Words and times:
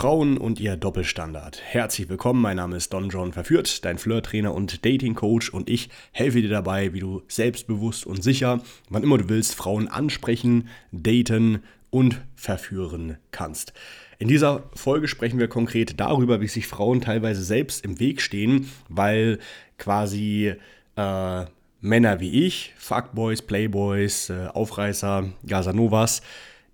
Frauen 0.00 0.38
und 0.38 0.60
ihr 0.60 0.78
Doppelstandard. 0.78 1.60
Herzlich 1.62 2.08
willkommen, 2.08 2.40
mein 2.40 2.56
Name 2.56 2.74
ist 2.74 2.90
Don 2.90 3.10
John 3.10 3.34
Verführt, 3.34 3.84
dein 3.84 3.98
Flirt-Trainer 3.98 4.54
und 4.54 4.82
Dating-Coach 4.86 5.50
und 5.50 5.68
ich 5.68 5.90
helfe 6.12 6.40
dir 6.40 6.48
dabei, 6.48 6.94
wie 6.94 7.00
du 7.00 7.20
selbstbewusst 7.28 8.06
und 8.06 8.22
sicher, 8.22 8.62
wann 8.88 9.02
immer 9.02 9.18
du 9.18 9.28
willst, 9.28 9.54
Frauen 9.54 9.88
ansprechen, 9.88 10.68
daten 10.90 11.62
und 11.90 12.22
verführen 12.34 13.18
kannst. 13.30 13.74
In 14.18 14.28
dieser 14.28 14.70
Folge 14.74 15.06
sprechen 15.06 15.38
wir 15.38 15.48
konkret 15.48 16.00
darüber, 16.00 16.40
wie 16.40 16.48
sich 16.48 16.66
Frauen 16.66 17.02
teilweise 17.02 17.42
selbst 17.42 17.84
im 17.84 18.00
Weg 18.00 18.22
stehen, 18.22 18.70
weil 18.88 19.38
quasi 19.76 20.54
äh, 20.96 21.44
Männer 21.82 22.20
wie 22.20 22.46
ich, 22.46 22.72
Fuckboys, 22.78 23.42
Playboys, 23.42 24.30
äh, 24.30 24.46
Aufreißer, 24.46 25.28
Gasanovas, 25.46 26.22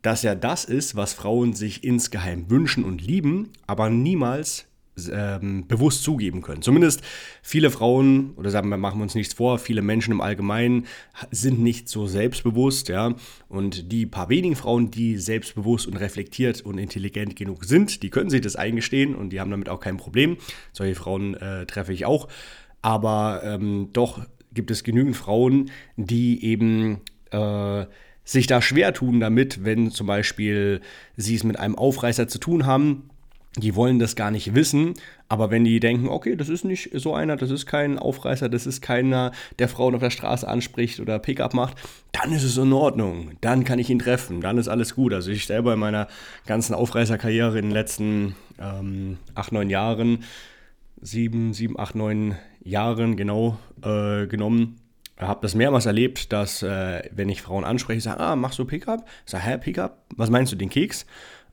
dass 0.07 0.23
ja 0.23 0.36
das 0.36 0.64
ist, 0.64 0.95
was 0.95 1.14
Frauen 1.14 1.52
sich 1.52 1.82
insgeheim 1.82 2.48
wünschen 2.48 2.84
und 2.84 3.05
lieben, 3.05 3.50
aber 3.66 3.91
niemals 3.91 4.68
ähm, 5.12 5.66
bewusst 5.66 6.05
zugeben 6.05 6.42
können. 6.42 6.62
Zumindest 6.62 7.02
viele 7.42 7.73
Frauen, 7.73 8.30
oder 8.37 8.50
sagen 8.50 8.69
wir, 8.69 8.77
machen 8.77 9.00
wir 9.00 9.02
uns 9.02 9.16
nichts 9.16 9.34
vor, 9.34 9.59
viele 9.59 9.83
Menschen 9.83 10.12
im 10.12 10.20
Allgemeinen 10.20 10.87
sind 11.33 11.59
nicht 11.59 11.88
so 11.88 12.06
selbstbewusst, 12.06 12.88
ja. 12.88 13.16
Und 13.48 13.91
die 13.91 14.06
paar 14.06 14.28
wenigen 14.28 14.55
Frauen, 14.55 14.92
die 14.92 15.19
selbstbewusst 15.19 15.88
und 15.88 15.97
reflektiert 15.97 16.61
und 16.61 16.78
intelligent 16.78 17.34
genug 17.34 17.64
sind, 17.64 18.05
die 18.05 18.11
können 18.11 18.30
sich 18.30 18.42
das 18.42 18.55
eingestehen 18.55 19.16
und 19.16 19.30
die 19.30 19.41
haben 19.41 19.50
damit 19.50 19.69
auch 19.69 19.80
kein 19.80 19.97
Problem. 19.97 20.36
Solche 20.73 20.95
Frauen 20.95 21.34
äh, 21.34 21.66
treffe 21.66 21.92
ich 21.92 22.06
auch. 22.06 22.28
Aber 22.80 23.41
ähm, 23.42 23.88
doch 23.92 24.25
gibt 24.52 24.70
es 24.70 24.84
genügend 24.84 25.16
Frauen, 25.16 25.73
die 25.97 26.45
eben 26.45 27.00
äh, 27.33 27.86
sich 28.26 28.46
da 28.46 28.60
schwer 28.60 28.92
tun 28.92 29.20
damit, 29.20 29.64
wenn 29.64 29.90
zum 29.90 30.06
Beispiel 30.06 30.82
sie 31.16 31.36
es 31.36 31.44
mit 31.44 31.58
einem 31.58 31.76
Aufreißer 31.76 32.28
zu 32.28 32.38
tun 32.38 32.66
haben. 32.66 33.08
Die 33.56 33.74
wollen 33.74 33.98
das 33.98 34.16
gar 34.16 34.30
nicht 34.30 34.54
wissen, 34.54 34.92
aber 35.30 35.50
wenn 35.50 35.64
die 35.64 35.80
denken, 35.80 36.08
okay, 36.08 36.36
das 36.36 36.50
ist 36.50 36.64
nicht 36.64 36.90
so 36.92 37.14
einer, 37.14 37.36
das 37.36 37.50
ist 37.50 37.64
kein 37.64 37.98
Aufreißer, 37.98 38.50
das 38.50 38.66
ist 38.66 38.83
keiner, 38.83 39.33
der 39.58 39.68
Frauen 39.68 39.94
auf 39.94 40.02
der 40.02 40.10
Straße 40.10 40.46
anspricht 40.46 41.00
oder 41.00 41.18
Pickup 41.18 41.55
macht, 41.55 41.78
dann 42.12 42.33
ist 42.33 42.42
es 42.42 42.58
in 42.58 42.74
Ordnung. 42.74 43.30
Dann 43.41 43.64
kann 43.64 43.78
ich 43.78 43.88
ihn 43.88 43.98
treffen, 43.98 44.42
dann 44.42 44.58
ist 44.58 44.68
alles 44.68 44.94
gut. 44.94 45.14
Also 45.14 45.30
ich 45.30 45.46
selber 45.46 45.72
in 45.72 45.78
meiner 45.78 46.06
ganzen 46.44 46.74
Aufreißerkarriere 46.74 47.58
in 47.58 47.66
den 47.66 47.72
letzten 47.72 48.36
ähm, 48.61 49.16
acht, 49.34 49.52
neun 49.52 49.70
Jahren, 49.70 50.24
sieben, 51.00 51.55
sieben, 51.55 51.78
acht, 51.78 51.94
neun 51.94 52.34
Jahren 52.62 53.16
genau 53.16 53.58
äh, 53.83 54.27
genommen, 54.27 54.77
habe 55.19 55.41
das 55.42 55.55
mehrmals 55.55 55.86
erlebt, 55.86 56.33
dass, 56.33 56.62
äh, 56.62 57.03
wenn 57.11 57.28
ich 57.28 57.42
Frauen 57.42 57.64
anspreche, 57.64 58.00
sage, 58.00 58.20
ah, 58.20 58.36
machst 58.36 58.59
du 58.59 58.64
Pickup? 58.64 59.06
Ich 59.25 59.33
sage, 59.33 59.45
hä, 59.45 59.58
Pickup? 59.58 60.05
Was 60.17 60.31
meinst 60.31 60.53
du, 60.53 60.56
den 60.56 60.69
Keks? 60.69 61.06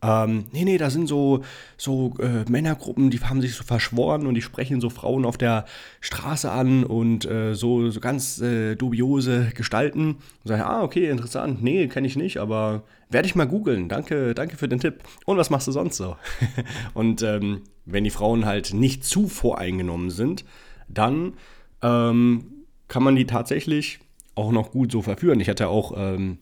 Ähm, 0.03 0.45
nee, 0.51 0.65
nee, 0.65 0.77
da 0.77 0.89
sind 0.89 1.07
so, 1.07 1.43
so 1.77 2.13
äh, 2.19 2.43
Männergruppen, 2.49 3.09
die 3.09 3.21
haben 3.21 3.39
sich 3.39 3.55
so 3.55 3.63
verschworen 3.63 4.27
und 4.27 4.33
die 4.33 4.41
sprechen 4.41 4.81
so 4.81 4.89
Frauen 4.89 5.23
auf 5.23 5.37
der 5.37 5.63
Straße 6.01 6.51
an 6.51 6.83
und 6.83 7.23
äh, 7.23 7.55
so, 7.55 7.89
so 7.89 8.01
ganz 8.01 8.41
äh, 8.41 8.75
dubiose 8.75 9.51
Gestalten. 9.55 10.15
Und 10.15 10.17
sage, 10.43 10.65
ah, 10.65 10.83
okay, 10.83 11.09
interessant. 11.09 11.63
Nee, 11.63 11.87
kenne 11.87 12.07
ich 12.07 12.17
nicht, 12.17 12.37
aber 12.37 12.83
werde 13.09 13.27
ich 13.27 13.35
mal 13.35 13.47
googeln. 13.47 13.87
Danke, 13.87 14.35
danke 14.35 14.57
für 14.57 14.67
den 14.67 14.81
Tipp. 14.81 15.03
Und 15.25 15.37
was 15.37 15.49
machst 15.49 15.67
du 15.67 15.71
sonst 15.71 15.95
so? 15.95 16.17
und 16.93 17.21
ähm, 17.21 17.61
wenn 17.85 18.03
die 18.03 18.09
Frauen 18.09 18.45
halt 18.45 18.73
nicht 18.73 19.05
zu 19.05 19.29
voreingenommen 19.29 20.09
sind, 20.09 20.43
dann 20.89 21.33
ähm, 21.81 22.52
kann 22.93 23.01
man 23.01 23.15
die 23.15 23.25
tatsächlich 23.25 23.97
auch 24.35 24.51
noch 24.51 24.69
gut 24.69 24.91
so 24.91 25.01
verführen. 25.01 25.39
Ich 25.39 25.49
hatte 25.49 25.67
auch 25.67 25.93
ähm, 25.97 26.37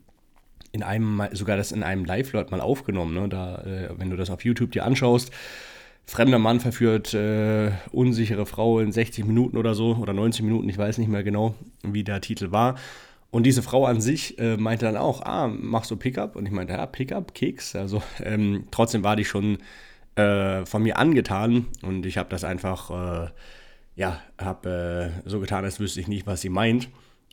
in 0.74 0.84
einem, 0.84 1.24
sogar 1.32 1.56
das 1.56 1.72
in 1.72 1.82
einem 1.82 2.04
Live-Flirt 2.04 2.52
mal 2.52 2.60
aufgenommen, 2.60 3.14
ne? 3.14 3.30
da, 3.30 3.62
äh, 3.62 3.90
wenn 3.98 4.10
du 4.10 4.18
das 4.18 4.30
auf 4.30 4.44
YouTube 4.44 4.74
dir 4.74 4.84
anschaust. 4.84 5.32
Fremder 6.06 6.40
Mann 6.40 6.60
verführt 6.60 7.14
äh, 7.14 7.72
unsichere 7.94 8.46
Frau 8.46 8.82
in 8.82 8.92
60 8.92 9.24
Minuten 9.24 9.56
oder 9.56 9.76
so 9.76 9.96
oder 9.96 10.12
90 10.12 10.44
Minuten, 10.44 10.68
ich 10.68 10.78
weiß 10.78 10.98
nicht 10.98 11.08
mehr 11.08 11.24
genau, 11.24 11.56
wie 11.84 12.04
der 12.04 12.20
Titel 12.20 12.52
war. 12.52 12.76
Und 13.30 13.44
diese 13.44 13.62
Frau 13.62 13.86
an 13.86 14.02
sich 14.02 14.38
äh, 14.38 14.58
meinte 14.58 14.84
dann 14.84 14.98
auch, 14.98 15.22
ah, 15.22 15.48
machst 15.48 15.90
du 15.90 15.96
Pickup? 15.96 16.36
Und 16.36 16.48
ich 16.48 16.52
meinte, 16.52 16.74
ja, 16.74 16.86
Pickup, 16.86 17.34
Keks. 17.34 17.78
Also 17.78 18.04
ähm, 18.22 18.66
trotzdem 18.72 19.06
war 19.06 19.16
die 19.16 19.24
schon 19.24 19.60
äh, 20.16 20.66
von 20.66 20.84
mir 20.84 20.98
angetan 20.98 21.68
und 21.82 22.06
ich 22.06 22.18
habe 22.18 22.28
das 22.28 22.44
einfach 22.44 22.90
äh, 22.90 23.30
ja, 23.96 24.22
habe 24.38 25.14
äh, 25.26 25.30
so 25.30 25.40
getan, 25.40 25.64
als 25.66 25.80
wüsste 25.80 26.00
ich 26.00 26.08
nicht, 26.08 26.26
was 26.26 26.42
sie 26.42 26.50
meint. 26.50 26.90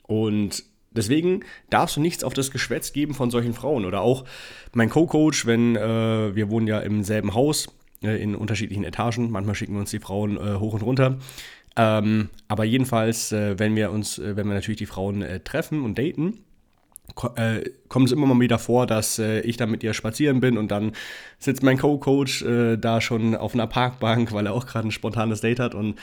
Und 0.07 0.65
deswegen 0.91 1.45
darfst 1.71 1.97
du 1.97 2.01
nichts 2.01 2.25
auf 2.25 2.35
das 2.35 2.51
Geschwätz 2.51 2.93
geben 2.93 3.15
von 3.15 3.31
solchen 3.31 3.55
Frauen. 3.55 3.85
Oder 3.85 4.01
auch 4.01 4.25
mein 4.73 4.91
Co-Coach, 4.91 5.47
wenn 5.47 5.77
äh, 5.77 6.35
wir 6.35 6.51
wohnen 6.51 6.67
ja 6.67 6.81
im 6.81 7.05
selben 7.05 7.35
Haus, 7.35 7.69
äh, 8.03 8.23
in 8.23 8.35
unterschiedlichen 8.35 8.85
Etagen. 8.85 9.31
Manchmal 9.31 9.55
schicken 9.55 9.75
wir 9.75 9.81
uns 9.81 9.91
die 9.91 10.01
Frauen 10.01 10.37
äh, 10.37 10.57
hoch 10.59 10.75
und 10.75 10.83
runter. 10.83 11.19
Ähm, 11.77 12.31
aber 12.49 12.65
jedenfalls, 12.65 13.33
äh, 13.33 13.59
wenn 13.59 13.77
wir 13.77 13.91
uns, 13.91 14.19
äh, 14.19 14.37
wenn 14.37 14.47
wir 14.47 14.55
natürlich 14.55 14.79
die 14.79 14.87
Frauen 14.87 15.25
treffen 15.45 15.85
und 15.85 15.99
daten, 15.99 16.41
kommt 17.15 18.07
es 18.07 18.13
immer 18.13 18.27
mal 18.27 18.39
wieder 18.39 18.59
vor, 18.59 18.87
dass 18.87 19.19
ich 19.19 19.57
dann 19.57 19.71
mit 19.71 19.83
ihr 19.83 19.95
spazieren 19.95 20.41
bin 20.41 20.59
und 20.59 20.71
dann 20.71 20.93
sitzt 21.39 21.63
mein 21.63 21.79
Co-Coach 21.79 22.45
da 22.79 23.01
schon 23.01 23.35
auf 23.35 23.55
einer 23.55 23.67
Parkbank, 23.67 24.31
weil 24.33 24.45
er 24.45 24.53
auch 24.53 24.67
gerade 24.67 24.89
ein 24.89 24.93
spontanes 24.93 25.41
Date 25.41 25.59
hat 25.59 25.75
und 25.75 25.99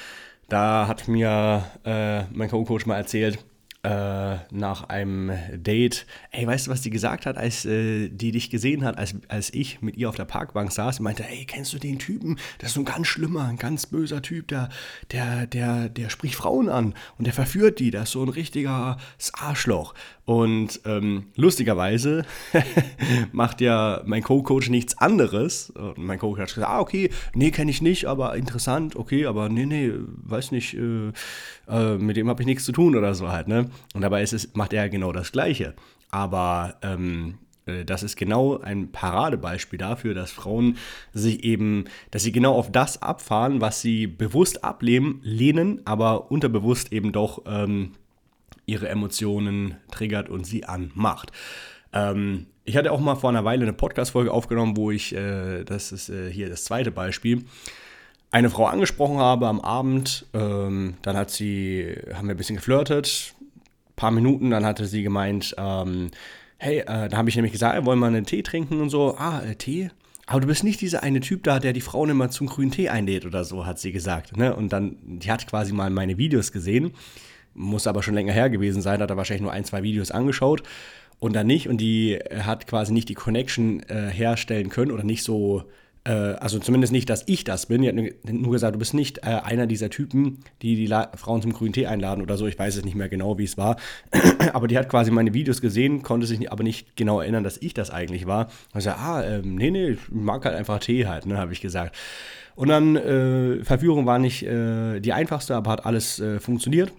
da 0.48 0.88
hat 0.88 1.08
mir 1.08 1.66
äh, 1.84 2.24
mein 2.34 2.50
Co-Coach 2.50 2.86
mal 2.86 2.98
erzählt, 2.98 3.44
äh, 3.86 4.38
nach 4.50 4.90
einem 4.90 5.32
Date, 5.54 6.08
ey, 6.32 6.48
weißt 6.48 6.66
du, 6.66 6.72
was 6.72 6.82
die 6.82 6.90
gesagt 6.90 7.28
hat, 7.28 7.38
als 7.38 7.66
äh, 7.66 8.10
die 8.10 8.32
dich 8.32 8.50
gesehen 8.50 8.84
hat, 8.84 8.98
als, 8.98 9.14
als 9.28 9.54
ich 9.54 9.80
mit 9.82 9.96
ihr 9.96 10.10
auf 10.10 10.16
der 10.16 10.26
Parkbank 10.26 10.72
saß, 10.72 11.02
meinte, 11.02 11.24
ey, 11.24 11.46
kennst 11.46 11.72
du 11.74 11.78
den 11.78 12.00
Typen? 12.00 12.40
Das 12.58 12.70
ist 12.70 12.76
so 12.76 12.82
ein 12.82 12.86
ganz 12.86 13.06
schlimmer, 13.06 13.46
ein 13.46 13.58
ganz 13.58 13.86
böser 13.86 14.24
Typ, 14.24 14.48
der, 14.48 14.70
der, 15.12 15.46
der, 15.46 15.90
der 15.90 16.10
spricht 16.10 16.34
Frauen 16.34 16.68
an 16.68 16.96
und 17.20 17.26
der 17.28 17.34
verführt 17.34 17.80
die, 17.80 17.92
das 17.92 18.06
ist 18.06 18.12
so 18.14 18.24
ein 18.24 18.30
richtiger 18.30 18.98
Arschloch. 19.34 19.94
Und 20.26 20.82
ähm, 20.86 21.26
lustigerweise 21.36 22.26
macht 23.32 23.62
ja 23.62 24.02
mein 24.06 24.24
Co-Coach 24.24 24.70
nichts 24.70 24.98
anderes. 24.98 25.70
Und 25.70 26.00
mein 26.00 26.18
Co-Coach 26.18 26.40
hat 26.42 26.54
gesagt, 26.56 26.72
ah, 26.72 26.80
okay, 26.80 27.12
nee, 27.36 27.52
kenne 27.52 27.70
ich 27.70 27.82
nicht, 27.82 28.06
aber 28.06 28.36
interessant, 28.36 28.96
okay, 28.96 29.28
aber 29.28 29.50
nee, 29.50 29.68
nee, 29.68 29.92
weiß 29.94 30.52
nicht, 30.52 30.74
äh, 30.74 31.12
äh, 31.68 31.98
mit 31.98 32.18
dem 32.18 32.28
habe 32.28 32.42
ich 32.42 32.48
nichts 32.48 32.66
zu 32.66 32.72
tun 32.72 32.96
oder 32.96 33.14
so 33.14 33.32
halt, 33.32 33.48
ne? 33.48 33.70
Und 33.94 34.02
dabei 34.02 34.24
ist 34.24 34.34
es, 34.34 34.56
macht 34.56 34.74
er 34.74 34.90
genau 34.90 35.12
das 35.12 35.32
Gleiche. 35.32 35.76
Aber 36.10 36.76
ähm, 36.82 37.38
äh, 37.66 37.86
das 37.86 38.02
ist 38.02 38.16
genau 38.16 38.60
ein 38.60 38.92
Paradebeispiel 38.92 39.78
dafür, 39.78 40.16
dass 40.16 40.32
Frauen 40.32 40.78
sich 41.14 41.44
eben, 41.44 41.86
dass 42.10 42.24
sie 42.24 42.32
genau 42.32 42.56
auf 42.56 42.72
das 42.72 43.02
abfahren, 43.02 43.62
was 43.62 43.82
sie 43.82 44.08
bewusst 44.08 44.64
ablehnen, 44.64 45.20
lehnen, 45.22 45.82
aber 45.86 46.32
unterbewusst 46.32 46.92
eben 46.92 47.12
doch 47.12 47.44
ähm, 47.46 47.92
ihre 48.66 48.90
Emotionen 48.90 49.76
triggert 49.92 50.30
und 50.30 50.46
sie 50.46 50.66
anmacht. 50.66 51.32
Ähm, 51.94 52.48
ich 52.66 52.78
hatte 52.78 52.92
auch 52.92 53.00
mal 53.00 53.16
vor 53.16 53.30
einer 53.30 53.46
Weile 53.46 53.64
eine 53.64 53.74
Podcast-Folge 53.74 54.32
aufgenommen, 54.32 54.76
wo 54.76 54.92
ich, 54.92 55.16
äh, 55.16 55.64
das 55.64 55.92
ist 55.92 56.10
äh, 56.10 56.32
hier 56.32 56.50
das 56.50 56.66
zweite 56.66 56.92
Beispiel, 56.92 57.44
eine 58.32 58.50
Frau 58.50 58.66
angesprochen 58.66 59.18
habe 59.18 59.48
am 59.48 59.62
Abend. 59.62 60.26
Ähm, 60.34 60.96
dann 61.04 61.16
hat 61.16 61.32
sie, 61.32 61.96
haben 62.14 62.28
wir 62.28 62.34
ein 62.34 62.38
bisschen 62.38 62.58
geflirtet, 62.58 63.36
ein 63.42 63.96
paar 63.96 64.12
Minuten, 64.12 64.50
dann 64.50 64.66
hatte 64.66 64.86
sie 64.86 65.04
gemeint, 65.04 65.56
ähm, 65.58 66.12
hey, 66.58 66.80
äh, 66.80 67.08
da 67.08 67.18
habe 67.18 67.30
ich 67.30 67.36
nämlich 67.36 67.54
gesagt, 67.54 67.86
wollen 67.86 68.00
wir 68.00 68.08
einen 68.08 68.26
Tee 68.26 68.44
trinken 68.44 68.82
und 68.82 68.90
so. 68.90 69.16
Ah, 69.18 69.42
äh, 69.42 69.56
Tee? 69.56 69.90
Aber 70.26 70.42
du 70.42 70.48
bist 70.48 70.64
nicht 70.64 70.82
dieser 70.82 71.04
eine 71.04 71.20
Typ 71.20 71.44
da, 71.44 71.60
der 71.60 71.72
die 71.72 71.82
Frauen 71.82 72.10
immer 72.10 72.32
zum 72.32 72.48
grünen 72.48 72.72
Tee 72.72 72.90
einlädt 72.90 73.28
oder 73.28 73.44
so, 73.44 73.66
hat 73.66 73.78
sie 73.78 73.92
gesagt. 73.92 74.36
Ne? 74.36 74.56
Und 74.56 74.74
dann, 74.74 74.98
die 75.04 75.32
hat 75.32 75.46
quasi 75.46 75.72
mal 75.72 75.92
meine 75.92 76.18
Videos 76.18 76.52
gesehen 76.52 76.94
muss 77.56 77.88
aber 77.88 78.04
schon 78.04 78.14
länger 78.14 78.34
her 78.34 78.50
gewesen 78.50 78.82
sein, 78.82 79.02
hat 79.02 79.10
er 79.10 79.18
wahrscheinlich 79.18 79.42
nur 79.42 79.52
ein, 79.52 79.66
zwei 79.66 79.82
Videos 79.82 80.12
angeschaut 80.12 80.64
und 81.20 81.34
dann 81.34 81.48
nicht. 81.48 81.68
Und 81.68 81.78
die 81.78 82.20
hat 82.40 82.68
quasi 82.68 82.94
nicht 82.94 83.10
die 83.10 83.14
Connection 83.16 83.82
äh, 83.84 84.10
herstellen 84.10 84.70
können 84.70 84.92
oder 84.92 85.04
nicht 85.04 85.24
so, 85.24 85.64
äh, 86.04 86.12
also 86.12 86.60
zumindest 86.60 86.94
nicht, 86.94 87.10
dass 87.10 87.24
ich 87.28 87.44
das 87.44 87.66
bin. 87.66 87.82
Die 87.82 87.90
hat 87.90 87.96
nur 88.34 88.52
gesagt, 88.52 88.76
du 88.76 88.80
bist 88.80 88.94
nicht 88.94 89.20
äh, 89.20 89.40
einer 89.44 89.68
dieser 89.68 89.90
Typen, 89.90 90.40
die 90.62 90.76
die 90.76 90.86
La 90.86 91.12
Frauen 91.16 91.42
zum 91.42 91.54
grünen 91.54 91.74
Tee 91.74 91.88
einladen 91.88 92.22
oder 92.22 92.38
so. 92.38 92.46
Ich 92.48 92.60
weiß 92.60 92.76
es 92.76 92.86
nicht 92.86 92.96
mehr 92.96 93.10
genau, 93.10 93.38
wie 93.38 93.46
es 93.46 93.58
war. 93.58 93.78
aber 94.54 94.68
die 94.68 94.78
hat 94.78 94.90
quasi 94.90 95.12
meine 95.12 95.34
Videos 95.34 95.62
gesehen, 95.62 96.04
konnte 96.04 96.28
sich 96.28 96.52
aber 96.52 96.64
nicht 96.64 96.96
genau 96.96 97.22
erinnern, 97.22 97.44
dass 97.44 97.58
ich 97.58 97.74
das 97.74 97.90
eigentlich 97.90 98.28
war. 98.28 98.50
Sagte, 98.74 99.00
ah, 99.00 99.24
ähm, 99.24 99.56
nee, 99.56 99.72
nee, 99.72 99.90
ich 99.92 100.00
mag 100.10 100.46
halt 100.46 100.56
einfach 100.56 100.80
Tee 100.80 101.08
halt, 101.08 101.26
ne, 101.26 101.38
habe 101.38 101.54
ich 101.54 101.62
gesagt. 101.62 101.96
Und 102.56 102.70
dann, 102.70 102.96
äh, 102.96 103.64
Verführung 103.64 104.06
war 104.06 104.18
nicht 104.18 104.44
äh, 104.44 105.02
die 105.02 105.12
einfachste, 105.12 105.56
aber 105.56 105.72
hat 105.72 105.86
alles 105.86 106.20
äh, 106.20 106.40
funktioniert. 106.40 106.94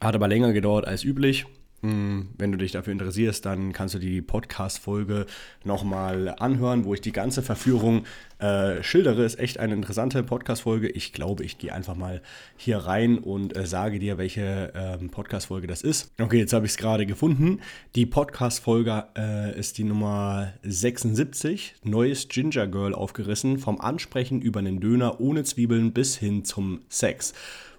Hat 0.00 0.14
aber 0.14 0.28
länger 0.28 0.52
gedauert 0.52 0.86
als 0.86 1.04
üblich. 1.04 1.46
Hm, 1.80 2.30
wenn 2.36 2.50
du 2.50 2.58
dich 2.58 2.72
dafür 2.72 2.92
interessierst, 2.92 3.46
dann 3.46 3.72
kannst 3.72 3.94
du 3.94 4.00
die 4.00 4.20
Podcast-Folge 4.20 5.26
nochmal 5.62 6.34
anhören, 6.36 6.84
wo 6.84 6.92
ich 6.92 7.00
die 7.00 7.12
ganze 7.12 7.40
Verführung 7.40 8.04
äh, 8.40 8.82
schildere. 8.82 9.24
Ist 9.24 9.38
echt 9.38 9.60
eine 9.60 9.74
interessante 9.74 10.24
Podcast-Folge. 10.24 10.88
Ich 10.88 11.12
glaube, 11.12 11.44
ich 11.44 11.56
gehe 11.56 11.72
einfach 11.72 11.94
mal 11.94 12.20
hier 12.56 12.78
rein 12.78 13.18
und 13.18 13.56
äh, 13.56 13.64
sage 13.64 14.00
dir, 14.00 14.18
welche 14.18 14.72
ähm, 14.74 15.10
Podcast-Folge 15.10 15.68
das 15.68 15.82
ist. 15.82 16.10
Okay, 16.20 16.38
jetzt 16.38 16.52
habe 16.52 16.66
ich 16.66 16.72
es 16.72 16.78
gerade 16.78 17.06
gefunden. 17.06 17.60
Die 17.94 18.06
Podcast-Folge 18.06 19.04
äh, 19.16 19.56
ist 19.56 19.78
die 19.78 19.84
Nummer 19.84 20.52
76. 20.64 21.76
Neues 21.84 22.26
Ginger 22.26 22.66
Girl 22.66 22.92
aufgerissen. 22.92 23.58
Vom 23.58 23.80
Ansprechen 23.80 24.42
über 24.42 24.58
einen 24.58 24.80
Döner 24.80 25.20
ohne 25.20 25.44
Zwiebeln 25.44 25.92
bis 25.92 26.16
hin 26.16 26.44
zum 26.44 26.80
Sex. 26.88 27.34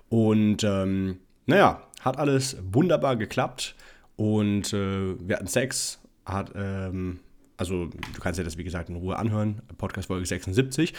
Und 0.08 0.64
ähm, 0.64 1.18
naja, 1.50 1.82
hat 2.00 2.18
alles 2.18 2.58
wunderbar 2.72 3.16
geklappt. 3.16 3.76
Und 4.16 4.74
äh, 4.74 5.16
wir 5.20 5.38
hatten 5.38 5.48
Sex, 5.48 6.00
hat, 6.26 6.52
ähm, 6.56 7.20
also 7.58 7.86
du 7.88 8.20
kannst 8.20 8.40
dir 8.40 8.44
das 8.44 8.58
wie 8.58 8.64
gesagt 8.64 8.90
in 8.90 8.96
Ruhe 8.96 9.18
anhören, 9.18 9.62
Podcast 9.78 10.08
Folge 10.08 10.26
76. 10.26 10.94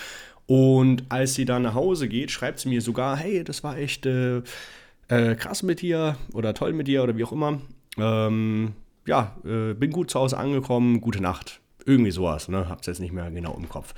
Und 0.47 1.05
als 1.11 1.35
sie 1.35 1.44
dann 1.44 1.62
nach 1.62 1.75
Hause 1.75 2.08
geht, 2.08 2.31
schreibt 2.31 2.61
sie 2.61 2.69
mir 2.69 2.81
sogar, 2.81 3.17
hey, 3.17 3.44
das 3.44 3.62
war 3.62 3.76
echt 3.76 4.06
äh, 4.06 4.43
äh, 5.08 5.35
krass 5.35 5.62
mit 5.62 5.82
dir 5.82 6.17
oder 6.32 6.55
toll 6.55 6.73
mit 6.73 6.88
dir 6.88 7.02
oder 7.02 7.17
wie 7.17 7.25
auch 7.25 7.32
immer. 7.32 7.61
Ähm, 7.99 8.73
ja, 9.06 9.37
äh, 9.44 9.75
bin 9.75 9.91
gut 9.91 10.11
zu 10.11 10.19
Hause 10.19 10.38
angekommen, 10.38 11.00
gute 11.00 11.20
Nacht. 11.20 11.61
Irgendwie 11.85 12.11
sowas, 12.11 12.49
ne? 12.49 12.69
Hab's 12.69 12.87
jetzt 12.87 13.00
nicht 13.00 13.12
mehr 13.12 13.31
genau 13.31 13.55
im 13.55 13.69
Kopf. 13.69 13.94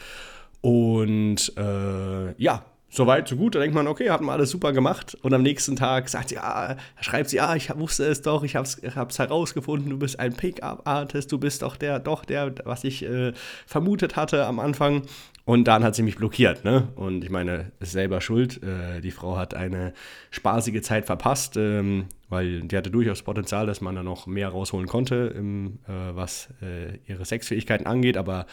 Und 0.61 1.53
äh, 1.57 2.33
ja, 2.41 2.65
Soweit, 2.95 3.27
so 3.27 3.37
gut. 3.37 3.55
Da 3.55 3.61
denkt 3.61 3.75
man, 3.75 3.89
okay, 3.89 4.11
hat 4.11 4.21
man 4.21 4.35
alles 4.35 4.51
super 4.51 4.75
gemacht. 4.75 5.17
Und 5.23 5.33
am 5.33 5.43
nächsten 5.43 5.77
Tag 5.77 6.11
sagt 6.11 6.29
sie, 6.29 6.37
ah, 6.37 6.77
schreibt 7.01 7.31
sie, 7.31 7.41
ah, 7.41 7.57
ich 7.57 7.75
wusste 7.75 8.05
es 8.05 8.21
doch, 8.21 8.43
ich 8.43 8.55
hab's, 8.55 8.83
hab's 8.95 9.19
herausgefunden, 9.19 9.89
du 9.89 9.99
bist 9.99 10.21
ein 10.21 10.35
Pickup-Artist, 10.35 11.33
du 11.33 11.39
bist 11.39 11.63
doch 11.63 11.77
der, 11.77 12.01
doch 12.01 12.27
der, 12.27 12.55
was 12.67 12.85
ich 12.85 13.03
äh, 13.03 13.33
vermutet 13.67 14.17
hatte 14.17 14.45
am 14.45 14.61
Anfang. 14.61 15.05
Und 15.47 15.65
dann 15.69 15.83
hat 15.85 15.95
sie 15.95 16.03
mich 16.03 16.17
blockiert, 16.17 16.65
ne? 16.65 16.89
Und 16.95 17.25
ich 17.25 17.31
meine, 17.31 17.73
selber 17.81 18.21
schuld. 18.21 18.63
Äh, 18.63 19.01
die 19.01 19.11
Frau 19.11 19.39
hat 19.39 19.55
eine 19.55 19.95
spaßige 20.31 20.83
Zeit 20.83 21.07
verpasst, 21.07 21.57
ähm, 21.57 22.09
weil 22.29 22.61
die 22.61 22.77
hatte 22.77 22.91
durchaus 22.91 23.23
Potenzial, 23.23 23.67
dass 23.67 23.81
man 23.81 23.95
da 23.95 24.03
noch 24.03 24.27
mehr 24.27 24.51
rausholen 24.51 24.87
konnte, 24.87 25.33
im, 25.35 25.79
äh, 25.89 26.15
was 26.15 26.51
äh, 26.61 26.99
ihre 27.07 27.25
Sexfähigkeiten 27.25 27.87
angeht. 27.87 28.19
Aber 28.19 28.45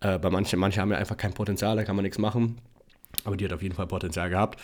äh, 0.00 0.16
bei 0.16 0.30
manchen, 0.30 0.60
manche 0.60 0.80
haben 0.80 0.92
ja 0.92 0.98
einfach 0.98 1.16
kein 1.16 1.34
Potenzial, 1.34 1.74
da 1.74 1.82
kann 1.82 1.96
man 1.96 2.04
nichts 2.04 2.18
machen. 2.18 2.58
Aber 3.24 3.36
die 3.36 3.44
hat 3.44 3.52
auf 3.52 3.62
jeden 3.62 3.74
Fall 3.74 3.86
Potenzial 3.86 4.30
gehabt. 4.30 4.60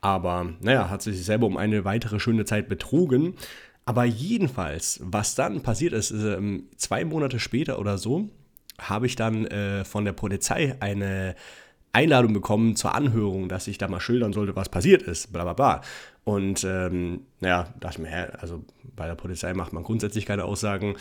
Aber 0.00 0.50
naja, 0.60 0.90
hat 0.90 1.02
sich 1.02 1.24
selber 1.24 1.46
um 1.46 1.56
eine 1.56 1.84
weitere 1.84 2.20
schöne 2.20 2.44
Zeit 2.44 2.68
betrogen. 2.68 3.34
Aber 3.84 4.04
jedenfalls, 4.04 5.00
was 5.02 5.34
dann 5.34 5.62
passiert 5.62 5.92
ist, 5.92 6.10
ähm, 6.10 6.68
zwei 6.76 7.04
Monate 7.04 7.40
später 7.40 7.78
oder 7.78 7.98
so, 7.98 8.28
habe 8.78 9.06
ich 9.06 9.16
dann 9.16 9.46
äh, 9.46 9.84
von 9.84 10.04
der 10.04 10.12
Polizei 10.12 10.76
eine 10.80 11.34
Einladung 11.92 12.32
bekommen 12.32 12.76
zur 12.76 12.94
Anhörung, 12.94 13.48
dass 13.48 13.66
ich 13.66 13.78
da 13.78 13.88
mal 13.88 14.00
schildern 14.00 14.32
sollte, 14.32 14.54
was 14.54 14.68
passiert 14.68 15.02
ist, 15.02 15.32
bla 15.32 15.42
bla 15.42 15.54
bla. 15.54 15.80
Und 16.24 16.64
ähm, 16.64 17.22
naja, 17.40 17.72
dachte 17.80 17.96
ich 17.96 18.06
mir, 18.06 18.10
hä, 18.14 18.26
also 18.38 18.62
bei 18.94 19.06
der 19.06 19.14
Polizei 19.14 19.54
macht 19.54 19.72
man 19.72 19.84
grundsätzlich 19.84 20.26
keine 20.26 20.44
Aussagen. 20.44 20.96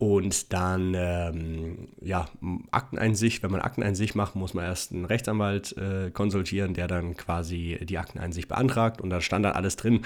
Und 0.00 0.54
dann, 0.54 0.94
ähm, 0.96 1.88
ja, 2.00 2.26
Akteneinsicht. 2.70 3.42
Wenn 3.42 3.50
man 3.50 3.60
Akteneinsicht 3.60 4.14
macht, 4.14 4.34
muss 4.34 4.54
man 4.54 4.64
erst 4.64 4.92
einen 4.92 5.04
Rechtsanwalt 5.04 5.76
äh, 5.76 6.10
konsultieren, 6.10 6.72
der 6.72 6.88
dann 6.88 7.18
quasi 7.18 7.78
die 7.82 7.98
Akteneinsicht 7.98 8.48
beantragt. 8.48 9.02
Und 9.02 9.10
da 9.10 9.20
stand 9.20 9.44
dann 9.44 9.52
alles 9.52 9.76
drin, 9.76 10.00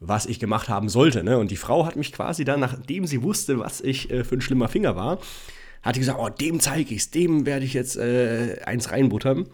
was 0.00 0.26
ich 0.26 0.38
gemacht 0.38 0.68
haben 0.68 0.90
sollte. 0.90 1.24
Ne? 1.24 1.38
Und 1.38 1.50
die 1.50 1.56
Frau 1.56 1.86
hat 1.86 1.96
mich 1.96 2.12
quasi 2.12 2.44
dann, 2.44 2.60
nachdem 2.60 3.06
sie 3.06 3.22
wusste, 3.22 3.58
was 3.58 3.80
ich 3.80 4.10
äh, 4.10 4.22
für 4.22 4.36
ein 4.36 4.42
schlimmer 4.42 4.68
Finger 4.68 4.96
war, 4.96 5.18
hat 5.82 5.96
die 5.96 6.00
gesagt, 6.00 6.18
oh, 6.20 6.28
dem 6.28 6.60
zeige 6.60 6.94
ich 6.94 7.00
es, 7.00 7.10
dem 7.10 7.46
werde 7.46 7.64
ich 7.64 7.72
jetzt 7.72 7.96
äh, 7.96 8.60
eins 8.66 8.90
reinbuttern 8.90 9.46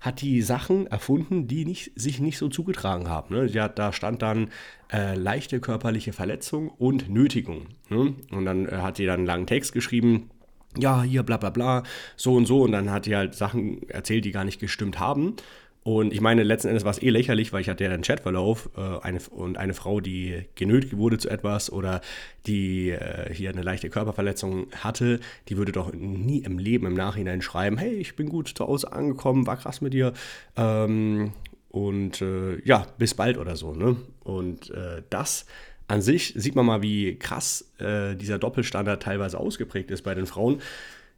hat 0.00 0.22
die 0.22 0.40
Sachen 0.42 0.86
erfunden, 0.86 1.46
die 1.46 1.64
nicht, 1.64 1.92
sich 1.94 2.20
nicht 2.20 2.38
so 2.38 2.48
zugetragen 2.48 3.08
haben. 3.08 3.34
Ne? 3.34 3.46
Ja, 3.46 3.68
da 3.68 3.92
stand 3.92 4.22
dann 4.22 4.48
äh, 4.92 5.14
leichte 5.14 5.60
körperliche 5.60 6.12
Verletzung 6.12 6.70
und 6.70 7.10
Nötigung. 7.10 7.66
Ne? 7.90 8.14
Und 8.30 8.44
dann 8.46 8.66
äh, 8.66 8.76
hat 8.76 8.98
die 8.98 9.06
dann 9.06 9.20
einen 9.20 9.26
langen 9.26 9.46
Text 9.46 9.72
geschrieben, 9.72 10.30
ja, 10.76 11.02
hier 11.02 11.22
bla 11.22 11.36
bla 11.36 11.50
bla, 11.50 11.82
so 12.16 12.34
und 12.34 12.46
so. 12.46 12.62
Und 12.62 12.72
dann 12.72 12.90
hat 12.90 13.06
die 13.06 13.16
halt 13.16 13.34
Sachen 13.34 13.88
erzählt, 13.88 14.24
die 14.24 14.32
gar 14.32 14.44
nicht 14.44 14.60
gestimmt 14.60 14.98
haben. 14.98 15.36
Und 15.82 16.12
ich 16.12 16.20
meine, 16.20 16.42
letzten 16.42 16.68
Endes 16.68 16.84
war 16.84 16.90
es 16.90 17.00
eh 17.00 17.08
lächerlich, 17.08 17.52
weil 17.52 17.62
ich 17.62 17.70
hatte 17.70 17.84
ja 17.84 17.90
einen 17.90 18.02
Chatverlauf 18.02 18.68
äh, 18.76 18.80
eine, 19.00 19.18
und 19.30 19.56
eine 19.56 19.72
Frau, 19.72 20.00
die 20.00 20.44
genötigt 20.54 20.96
wurde 20.96 21.16
zu 21.16 21.30
etwas 21.30 21.72
oder 21.72 22.02
die 22.46 22.90
äh, 22.90 23.32
hier 23.32 23.48
eine 23.48 23.62
leichte 23.62 23.88
Körperverletzung 23.88 24.66
hatte, 24.76 25.20
die 25.48 25.56
würde 25.56 25.72
doch 25.72 25.92
nie 25.94 26.40
im 26.40 26.58
Leben 26.58 26.86
im 26.86 26.94
Nachhinein 26.94 27.40
schreiben, 27.40 27.78
hey, 27.78 27.94
ich 27.94 28.14
bin 28.14 28.28
gut 28.28 28.48
zu 28.48 28.66
Hause 28.66 28.92
angekommen, 28.92 29.46
war 29.46 29.56
krass 29.56 29.80
mit 29.80 29.94
dir 29.94 30.12
ähm, 30.56 31.32
und 31.70 32.20
äh, 32.20 32.60
ja, 32.64 32.86
bis 32.98 33.14
bald 33.14 33.38
oder 33.38 33.56
so. 33.56 33.74
Ne? 33.74 33.96
Und 34.22 34.70
äh, 34.70 35.02
das 35.08 35.46
an 35.88 36.02
sich 36.02 36.34
sieht 36.36 36.54
man 36.54 36.66
mal, 36.66 36.82
wie 36.82 37.18
krass 37.18 37.72
äh, 37.78 38.14
dieser 38.16 38.38
Doppelstandard 38.38 39.02
teilweise 39.02 39.40
ausgeprägt 39.40 39.90
ist 39.90 40.02
bei 40.02 40.14
den 40.14 40.26
Frauen, 40.26 40.60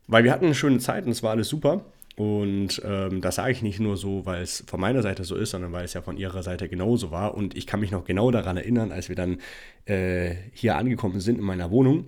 weil 0.06 0.22
wir 0.22 0.32
hatten 0.32 0.46
eine 0.46 0.54
schöne 0.54 0.78
Zeit 0.78 1.04
und 1.04 1.10
es 1.10 1.22
war 1.24 1.32
alles 1.32 1.48
super. 1.48 1.84
Und 2.16 2.82
ähm, 2.84 3.22
das 3.22 3.36
sage 3.36 3.52
ich 3.52 3.62
nicht 3.62 3.80
nur 3.80 3.96
so, 3.96 4.26
weil 4.26 4.42
es 4.42 4.64
von 4.66 4.80
meiner 4.80 5.02
Seite 5.02 5.24
so 5.24 5.34
ist, 5.34 5.50
sondern 5.50 5.72
weil 5.72 5.84
es 5.84 5.94
ja 5.94 6.02
von 6.02 6.18
ihrer 6.18 6.42
Seite 6.42 6.68
genauso 6.68 7.10
war. 7.10 7.34
Und 7.34 7.56
ich 7.56 7.66
kann 7.66 7.80
mich 7.80 7.90
noch 7.90 8.04
genau 8.04 8.30
daran 8.30 8.56
erinnern, 8.56 8.92
als 8.92 9.08
wir 9.08 9.16
dann 9.16 9.38
äh, 9.86 10.34
hier 10.52 10.76
angekommen 10.76 11.20
sind 11.20 11.38
in 11.38 11.44
meiner 11.44 11.70
Wohnung, 11.70 12.04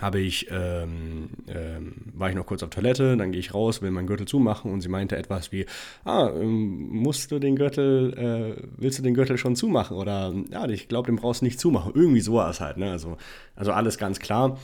habe 0.00 0.18
ich, 0.18 0.48
ähm, 0.50 1.30
ähm, 1.48 1.94
war 2.14 2.28
ich 2.28 2.34
noch 2.34 2.46
kurz 2.46 2.64
auf 2.64 2.70
Toilette, 2.70 3.16
dann 3.16 3.30
gehe 3.30 3.38
ich 3.38 3.54
raus, 3.54 3.82
will 3.82 3.92
meinen 3.92 4.06
Gürtel 4.06 4.26
zumachen 4.26 4.72
und 4.72 4.80
sie 4.80 4.88
meinte 4.88 5.16
etwas 5.16 5.52
wie, 5.52 5.66
ah, 6.04 6.30
ähm, 6.34 6.88
musst 6.90 7.30
du 7.30 7.38
den 7.38 7.54
Gürtel, 7.56 8.56
äh, 8.58 8.62
willst 8.76 8.98
du 8.98 9.02
den 9.02 9.14
Gürtel 9.14 9.38
schon 9.38 9.54
zumachen? 9.54 9.96
Oder 9.96 10.34
ja, 10.50 10.68
ich 10.68 10.88
glaube, 10.88 11.06
den 11.06 11.16
brauchst 11.16 11.42
du 11.42 11.44
nicht 11.44 11.60
zumachen. 11.60 11.92
Irgendwie 11.94 12.20
so 12.20 12.34
war 12.34 12.50
es 12.50 12.60
halt, 12.60 12.76
ne? 12.76 12.90
Also, 12.90 13.16
also 13.54 13.72
alles 13.72 13.98
ganz 13.98 14.18
klar. 14.18 14.58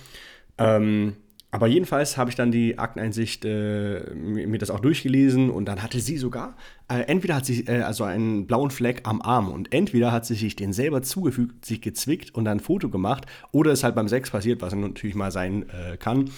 Ähm, 0.59 1.15
aber 1.53 1.67
jedenfalls 1.67 2.17
habe 2.17 2.31
ich 2.31 2.37
dann 2.37 2.53
die 2.53 2.79
Akteneinsicht 2.79 3.45
äh, 3.45 4.15
mir 4.15 4.59
das 4.59 4.71
auch 4.71 4.81
durchgelesen 4.81 5.51
und 5.51 5.65
dann 5.65 5.83
hatte 5.83 5.99
sie 6.01 6.17
sogar, 6.17 6.57
äh, 6.89 7.01
entweder 7.03 7.35
hat 7.35 7.47
sie 7.47 7.67
äh, 7.67 7.83
also 7.83 8.05
einen 8.05 8.47
blauen 8.47 8.71
Fleck 8.71 9.01
am 9.05 9.21
Arm 9.21 9.51
und 9.51 9.73
entweder 9.75 10.13
hat 10.13 10.27
sie 10.27 10.35
sich 10.35 10.55
den 10.55 10.73
selber 10.73 11.03
zugefügt, 11.03 11.65
sich 11.65 11.81
gezwickt 11.81 12.35
und 12.35 12.45
dann 12.45 12.59
ein 12.59 12.61
Foto 12.61 12.89
gemacht 12.89 13.27
oder 13.51 13.73
ist 13.73 13.83
halt 13.83 13.97
beim 13.97 14.09
Sex 14.09 14.31
passiert, 14.31 14.63
was 14.63 14.75
natürlich 14.75 15.17
mal 15.17 15.33
sein 15.33 15.67
äh, 15.71 15.97
kann. 15.97 16.31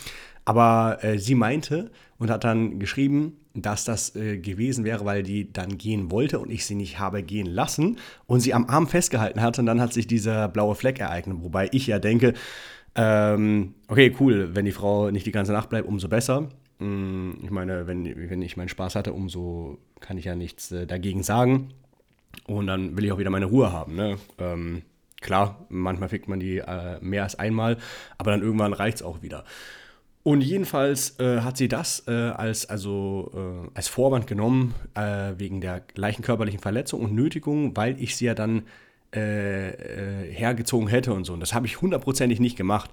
Aber 0.44 0.98
äh, 1.04 1.18
sie 1.18 1.34
meinte 1.34 1.90
und 2.18 2.30
hat 2.30 2.44
dann 2.44 2.80
geschrieben, 2.80 3.36
dass 3.54 3.84
das 3.84 4.16
äh, 4.16 4.38
gewesen 4.38 4.84
wäre, 4.84 5.04
weil 5.04 5.22
die 5.22 5.52
dann 5.52 5.76
gehen 5.76 6.10
wollte 6.10 6.38
und 6.38 6.50
ich 6.50 6.64
sie 6.64 6.74
nicht 6.74 6.98
habe 6.98 7.22
gehen 7.22 7.46
lassen 7.46 7.98
und 8.26 8.40
sie 8.40 8.54
am 8.54 8.66
Arm 8.66 8.86
festgehalten 8.86 9.42
hatte 9.42 9.60
und 9.60 9.66
dann 9.66 9.80
hat 9.80 9.92
sich 9.92 10.06
dieser 10.06 10.48
blaue 10.48 10.74
Fleck 10.74 10.98
ereignet. 10.98 11.38
Wobei 11.42 11.68
ich 11.72 11.86
ja 11.86 11.98
denke, 11.98 12.32
ähm, 12.94 13.74
okay, 13.88 14.14
cool, 14.20 14.50
wenn 14.54 14.64
die 14.64 14.72
Frau 14.72 15.10
nicht 15.10 15.26
die 15.26 15.32
ganze 15.32 15.52
Nacht 15.52 15.70
bleibt, 15.70 15.88
umso 15.88 16.08
besser. 16.08 16.48
Mm, 16.78 17.32
ich 17.42 17.50
meine, 17.50 17.86
wenn, 17.86 18.04
wenn 18.30 18.42
ich 18.42 18.56
meinen 18.56 18.68
Spaß 18.68 18.96
hatte, 18.96 19.12
umso 19.12 19.78
kann 20.00 20.18
ich 20.18 20.26
ja 20.26 20.34
nichts 20.34 20.72
äh, 20.72 20.86
dagegen 20.86 21.22
sagen. 21.22 21.72
Und 22.46 22.66
dann 22.66 22.96
will 22.96 23.04
ich 23.04 23.12
auch 23.12 23.18
wieder 23.18 23.30
meine 23.30 23.46
Ruhe 23.46 23.72
haben. 23.72 23.94
Ne? 23.94 24.18
Ähm, 24.38 24.82
klar, 25.20 25.64
manchmal 25.68 26.08
fickt 26.08 26.28
man 26.28 26.40
die 26.40 26.58
äh, 26.58 26.98
mehr 27.00 27.22
als 27.22 27.38
einmal, 27.38 27.78
aber 28.18 28.32
dann 28.32 28.42
irgendwann 28.42 28.72
reicht 28.72 28.98
es 28.98 29.02
auch 29.02 29.22
wieder. 29.22 29.44
Und 30.24 30.40
jedenfalls 30.40 31.18
äh, 31.18 31.40
hat 31.40 31.56
sie 31.56 31.68
das 31.68 32.06
äh, 32.06 32.12
als, 32.12 32.66
also, 32.66 33.32
äh, 33.34 33.70
als 33.74 33.88
Vorwand 33.88 34.26
genommen, 34.26 34.74
äh, 34.94 35.32
wegen 35.36 35.60
der 35.60 35.80
gleichen 35.80 36.22
körperlichen 36.22 36.60
Verletzung 36.60 37.00
und 37.00 37.12
Nötigung, 37.12 37.76
weil 37.76 38.00
ich 38.00 38.16
sie 38.16 38.26
ja 38.26 38.34
dann 38.34 38.62
äh, 39.14 39.70
äh, 39.70 40.32
hergezogen 40.32 40.88
hätte 40.88 41.12
und 41.12 41.24
so. 41.24 41.32
Und 41.32 41.40
das 41.40 41.54
habe 41.54 41.66
ich 41.66 41.80
hundertprozentig 41.80 42.40
nicht 42.40 42.56
gemacht. 42.56 42.90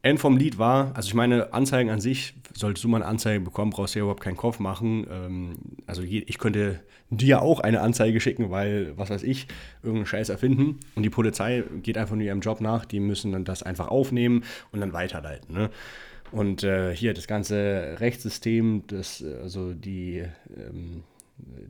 End 0.00 0.20
vom 0.20 0.36
Lied 0.36 0.58
war, 0.58 0.92
also 0.94 1.08
ich 1.08 1.14
meine, 1.14 1.52
Anzeigen 1.52 1.90
an 1.90 2.00
sich, 2.00 2.34
solltest 2.54 2.84
du 2.84 2.88
mal 2.88 2.98
eine 2.98 3.06
Anzeige 3.06 3.40
bekommen, 3.40 3.72
brauchst 3.72 3.94
du 3.94 3.98
ja 3.98 4.04
überhaupt 4.04 4.22
keinen 4.22 4.36
Kopf 4.36 4.60
machen. 4.60 5.06
Ähm, 5.10 5.56
also 5.86 6.02
ich 6.02 6.38
könnte 6.38 6.80
dir 7.10 7.42
auch 7.42 7.58
eine 7.58 7.80
Anzeige 7.80 8.20
schicken, 8.20 8.50
weil, 8.50 8.96
was 8.96 9.10
weiß 9.10 9.24
ich, 9.24 9.48
irgendeinen 9.82 10.06
Scheiß 10.06 10.28
erfinden. 10.28 10.78
Und 10.94 11.02
die 11.02 11.10
Polizei 11.10 11.64
geht 11.82 11.98
einfach 11.98 12.14
nur 12.14 12.24
ihrem 12.24 12.40
Job 12.40 12.60
nach, 12.60 12.84
die 12.84 13.00
müssen 13.00 13.32
dann 13.32 13.44
das 13.44 13.64
einfach 13.64 13.88
aufnehmen 13.88 14.44
und 14.70 14.80
dann 14.80 14.92
weiterleiten. 14.92 15.52
Ne? 15.52 15.70
Und 16.30 16.62
äh, 16.62 16.94
hier 16.94 17.14
das 17.14 17.26
ganze 17.26 17.96
Rechtssystem, 17.98 18.84
das, 18.86 19.24
also 19.42 19.72
die 19.72 20.22
ähm, 20.56 21.02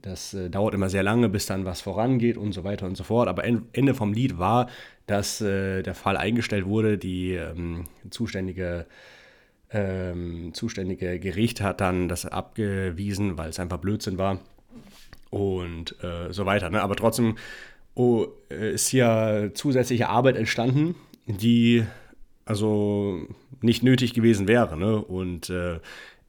das 0.02 0.34
äh, 0.34 0.50
dauert 0.50 0.74
immer 0.74 0.88
sehr 0.88 1.02
lange, 1.02 1.28
bis 1.28 1.46
dann 1.46 1.64
was 1.64 1.80
vorangeht 1.80 2.36
und 2.36 2.52
so 2.52 2.64
weiter 2.64 2.86
und 2.86 2.96
so 2.96 3.04
fort. 3.04 3.28
Aber 3.28 3.44
Ende 3.44 3.94
vom 3.94 4.12
Lied 4.12 4.38
war, 4.38 4.68
dass 5.06 5.40
äh, 5.40 5.82
der 5.82 5.94
Fall 5.94 6.16
eingestellt 6.16 6.66
wurde. 6.66 6.98
Die 6.98 7.32
ähm, 7.32 7.84
zuständige, 8.10 8.86
ähm, 9.70 10.52
zuständige 10.54 11.18
Gericht 11.18 11.60
hat 11.60 11.80
dann 11.80 12.08
das 12.08 12.26
abgewiesen, 12.26 13.38
weil 13.38 13.50
es 13.50 13.60
einfach 13.60 13.78
Blödsinn 13.78 14.18
war. 14.18 14.40
Und 15.30 16.02
äh, 16.02 16.32
so 16.32 16.46
weiter. 16.46 16.70
Ne? 16.70 16.80
Aber 16.80 16.96
trotzdem 16.96 17.36
oh, 17.94 18.26
ist 18.48 18.88
hier 18.88 19.50
zusätzliche 19.54 20.08
Arbeit 20.08 20.36
entstanden, 20.36 20.94
die 21.26 21.84
also 22.46 23.26
nicht 23.60 23.82
nötig 23.82 24.14
gewesen 24.14 24.48
wäre. 24.48 24.76
Ne? 24.78 24.96
Und 24.96 25.50
äh, 25.50 25.80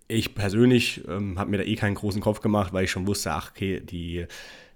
ich 0.10 0.36
persönlich 0.36 1.04
ähm, 1.08 1.39
habe 1.39 1.51
mir 1.51 1.58
da 1.58 1.63
eh 1.63 1.75
keinen 1.75 1.96
großen 1.96 2.20
Kopf 2.20 2.42
gemacht, 2.42 2.74
weil 2.74 2.84
ich 2.84 2.92
schon 2.92 3.08
wusste, 3.08 3.32
ach 3.32 3.51
okay, 3.51 3.80
die 3.80 4.25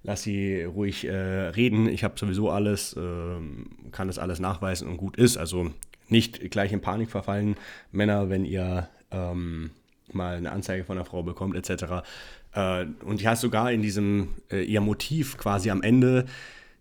lass 0.03 0.23
sie 0.23 0.63
ruhig 0.63 1.05
äh, 1.05 1.13
reden. 1.13 1.89
Ich 1.89 2.03
habe 2.03 2.17
sowieso 2.17 2.51
alles, 2.51 2.93
äh, 2.93 3.89
kann 3.91 4.07
das 4.07 4.19
alles 4.19 4.39
nachweisen 4.39 4.87
und 4.87 4.97
gut 4.97 5.17
ist. 5.17 5.37
Also 5.37 5.71
nicht 6.07 6.51
gleich 6.51 6.71
in 6.71 6.81
Panik 6.81 7.09
verfallen, 7.09 7.55
Männer, 7.91 8.29
wenn 8.29 8.45
ihr 8.45 8.89
ähm, 9.11 9.71
mal 10.11 10.35
eine 10.35 10.51
Anzeige 10.51 10.83
von 10.83 10.97
einer 10.97 11.05
Frau 11.05 11.23
bekommt, 11.23 11.55
etc. 11.55 12.05
Äh, 12.53 12.85
und 13.03 13.21
die 13.21 13.27
hat 13.27 13.39
sogar 13.39 13.71
in 13.71 13.81
diesem, 13.81 14.29
äh, 14.51 14.63
ihr 14.63 14.81
Motiv 14.81 15.37
quasi 15.37 15.71
am 15.71 15.81
Ende 15.81 16.25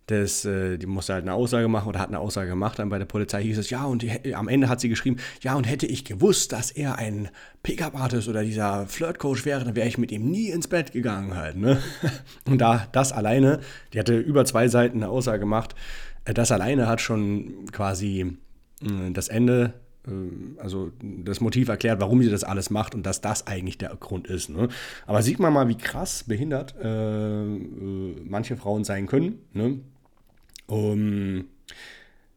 das, 0.07 0.43
äh, 0.43 0.77
die 0.77 0.85
musste 0.85 1.13
halt 1.13 1.23
eine 1.23 1.33
Aussage 1.33 1.67
machen 1.67 1.87
oder 1.87 1.99
hat 1.99 2.09
eine 2.09 2.19
Aussage 2.19 2.49
gemacht. 2.49 2.79
Dann 2.79 2.89
bei 2.89 2.97
der 2.97 3.05
Polizei 3.05 3.43
hieß 3.43 3.57
es, 3.57 3.69
ja, 3.69 3.85
und 3.85 4.01
die, 4.01 4.35
am 4.35 4.47
Ende 4.47 4.67
hat 4.67 4.81
sie 4.81 4.89
geschrieben, 4.89 5.17
ja, 5.41 5.55
und 5.55 5.63
hätte 5.63 5.87
ich 5.87 6.03
gewusst, 6.03 6.51
dass 6.51 6.71
er 6.71 6.97
ein 6.97 7.29
Pickup-Artist 7.63 8.27
oder 8.27 8.43
dieser 8.43 8.85
Flirt-Coach 8.87 9.45
wäre, 9.45 9.63
dann 9.63 9.75
wäre 9.75 9.87
ich 9.87 9.97
mit 9.97 10.11
ihm 10.11 10.29
nie 10.29 10.49
ins 10.49 10.67
Bett 10.67 10.91
gegangen 10.91 11.35
halt. 11.35 11.55
Ne? 11.55 11.81
Und 12.45 12.59
da 12.59 12.87
das 12.91 13.13
alleine, 13.13 13.61
die 13.93 13.99
hatte 13.99 14.17
über 14.17 14.43
zwei 14.43 14.67
Seiten 14.67 14.97
eine 14.97 15.09
Aussage 15.09 15.39
gemacht, 15.39 15.73
äh, 16.25 16.33
das 16.33 16.51
alleine 16.51 16.87
hat 16.87 16.99
schon 16.99 17.65
quasi 17.71 18.37
äh, 18.81 19.11
das 19.11 19.29
Ende 19.29 19.73
also 20.57 20.91
das 21.01 21.39
Motiv 21.39 21.69
erklärt, 21.69 22.01
warum 22.01 22.21
sie 22.21 22.29
das 22.29 22.43
alles 22.43 22.69
macht 22.69 22.93
und 22.93 23.05
dass 23.05 23.21
das 23.21 23.47
eigentlich 23.47 23.77
der 23.77 23.95
Grund 23.95 24.27
ist. 24.27 24.49
Ne? 24.49 24.67
Aber 25.05 25.21
sieht 25.21 25.39
man 25.39 25.53
mal, 25.53 25.69
wie 25.69 25.77
krass 25.77 26.25
behindert 26.27 26.75
äh, 26.81 27.45
manche 28.25 28.57
Frauen 28.57 28.83
sein 28.83 29.07
können. 29.07 29.39
Ne? 29.53 29.79
Um, 30.67 31.45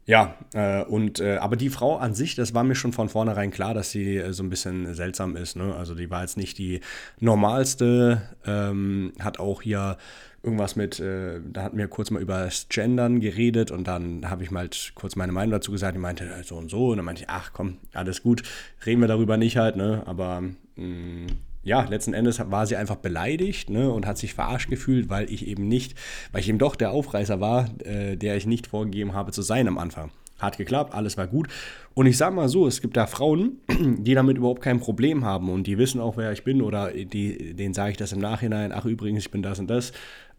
ja, 0.06 0.37
äh, 0.54 0.85
und 0.85 1.18
äh, 1.18 1.37
aber 1.38 1.56
die 1.56 1.68
Frau 1.68 1.97
an 1.97 2.14
sich, 2.14 2.37
das 2.37 2.54
war 2.54 2.62
mir 2.62 2.76
schon 2.76 2.92
von 2.92 3.09
vornherein 3.09 3.50
klar, 3.50 3.75
dass 3.75 3.90
sie 3.90 4.18
äh, 4.18 4.33
so 4.33 4.45
ein 4.45 4.50
bisschen 4.50 4.95
seltsam 4.95 5.35
ist. 5.35 5.56
Ne? 5.56 5.75
Also 5.75 5.97
die 5.97 6.11
war 6.11 6.23
jetzt 6.23 6.37
nicht 6.37 6.59
die 6.59 6.80
normalste, 7.18 8.23
ähm, 8.47 9.12
hat 9.18 9.40
auch 9.40 9.62
hier 9.62 9.99
irgendwas 10.45 10.76
mit, 10.76 11.00
äh, 11.00 11.40
da 11.45 11.64
hatten 11.64 11.76
wir 11.76 11.88
kurz 11.88 12.12
mal 12.12 12.23
über 12.23 12.45
das 12.45 12.68
Gendern 12.68 13.18
geredet 13.18 13.73
und 13.73 13.88
dann 13.88 14.30
habe 14.30 14.45
ich 14.45 14.52
mal 14.52 14.61
halt 14.61 14.92
kurz 14.95 15.16
meine 15.16 15.33
Meinung 15.33 15.50
dazu 15.50 15.73
gesagt. 15.73 15.97
Die 15.97 16.00
meinte 16.00 16.25
äh, 16.25 16.45
so 16.45 16.54
und 16.54 16.71
so 16.71 16.90
und 16.90 16.99
dann 16.99 17.04
meinte 17.04 17.23
ich, 17.23 17.28
ach 17.28 17.50
komm, 17.52 17.78
alles 17.92 18.23
gut, 18.23 18.45
reden 18.87 19.00
wir 19.00 19.09
darüber 19.09 19.37
nicht 19.37 19.56
halt, 19.56 19.75
ne? 19.75 20.04
Aber 20.06 20.40
mh, 20.40 20.54
mm, 20.76 21.26
ja, 21.66 21.82
letzten 21.82 22.14
Endes 22.14 22.40
war 22.49 22.64
sie 22.64 22.76
einfach 22.76 22.96
beleidigt 22.96 23.70
ne, 23.70 23.90
und 23.90 24.06
hat 24.06 24.18
sich 24.18 24.35
verarscht 24.35 24.70
gefühlt, 24.70 25.11
weil 25.11 25.30
ich 25.32 25.49
eben 25.49 25.66
nicht, 25.66 25.99
weil 26.30 26.40
ich 26.40 26.49
eben 26.49 26.58
doch 26.58 26.76
der 26.76 26.92
Aufreißer 26.92 27.40
war, 27.40 27.68
äh, 27.85 28.16
der 28.16 28.37
ich 28.37 28.46
nicht 28.46 28.68
vorgegeben 28.68 29.14
habe 29.14 29.32
zu 29.32 29.42
sein 29.42 29.66
am 29.66 29.76
Anfang. 29.76 30.12
Hat 30.38 30.58
geklappt, 30.58 30.94
alles 30.94 31.16
war 31.16 31.26
gut. 31.26 31.49
Und 31.94 32.06
ich 32.06 32.16
sage 32.16 32.37
mal 32.37 32.49
so, 32.49 32.68
es 32.68 32.80
gibt 32.80 32.96
da 32.96 33.08
Frauen, 33.08 33.58
die 33.68 34.14
damit 34.14 34.37
überhaupt 34.37 34.62
kein 34.62 34.78
Problem 34.78 35.25
haben 35.25 35.50
und 35.50 35.66
die 35.66 35.76
wissen 35.76 36.00
auch, 36.00 36.16
wer 36.16 36.30
ich 36.30 36.44
bin 36.44 36.62
oder 36.62 36.92
die, 36.92 37.54
denen 37.54 37.75
sage 37.75 37.90
ich 37.90 37.96
das 37.96 38.12
im 38.12 38.20
Nachhinein, 38.20 38.70
ach 38.70 38.85
übrigens, 38.85 39.25
ich 39.25 39.30
bin 39.32 39.42
das 39.42 39.58
und 39.58 39.68
das, 39.68 39.90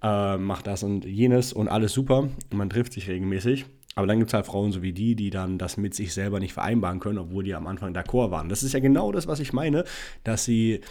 äh, 0.02 0.38
mach 0.38 0.62
das 0.62 0.84
und 0.84 1.04
jenes 1.04 1.52
und 1.52 1.68
alles 1.68 1.92
super 1.92 2.20
und 2.20 2.54
man 2.54 2.70
trifft 2.70 2.94
sich 2.94 3.10
regelmäßig. 3.10 3.66
Aber 3.96 4.06
dann 4.06 4.20
gibt 4.20 4.30
es 4.30 4.36
halt 4.36 4.46
Frauen 4.46 4.72
so 4.72 4.84
wie 4.84 4.94
die, 4.94 5.16
die 5.16 5.32
dann 5.32 5.58
das 5.58 5.76
mit 5.76 5.96
sich 5.96 6.14
selber 6.14 6.40
nicht 6.40 6.54
vereinbaren 6.54 7.00
können, 7.00 7.18
obwohl 7.18 7.44
die 7.44 7.56
am 7.56 7.66
Anfang 7.66 7.96
d'accord 7.96 8.30
waren. 8.30 8.48
Das 8.48 8.62
ist 8.62 8.74
ja 8.74 8.80
genau 8.80 9.12
das, 9.12 9.26
was 9.26 9.40
ich 9.40 9.54
meine, 9.54 9.86
dass 10.24 10.46
sie 10.46 10.82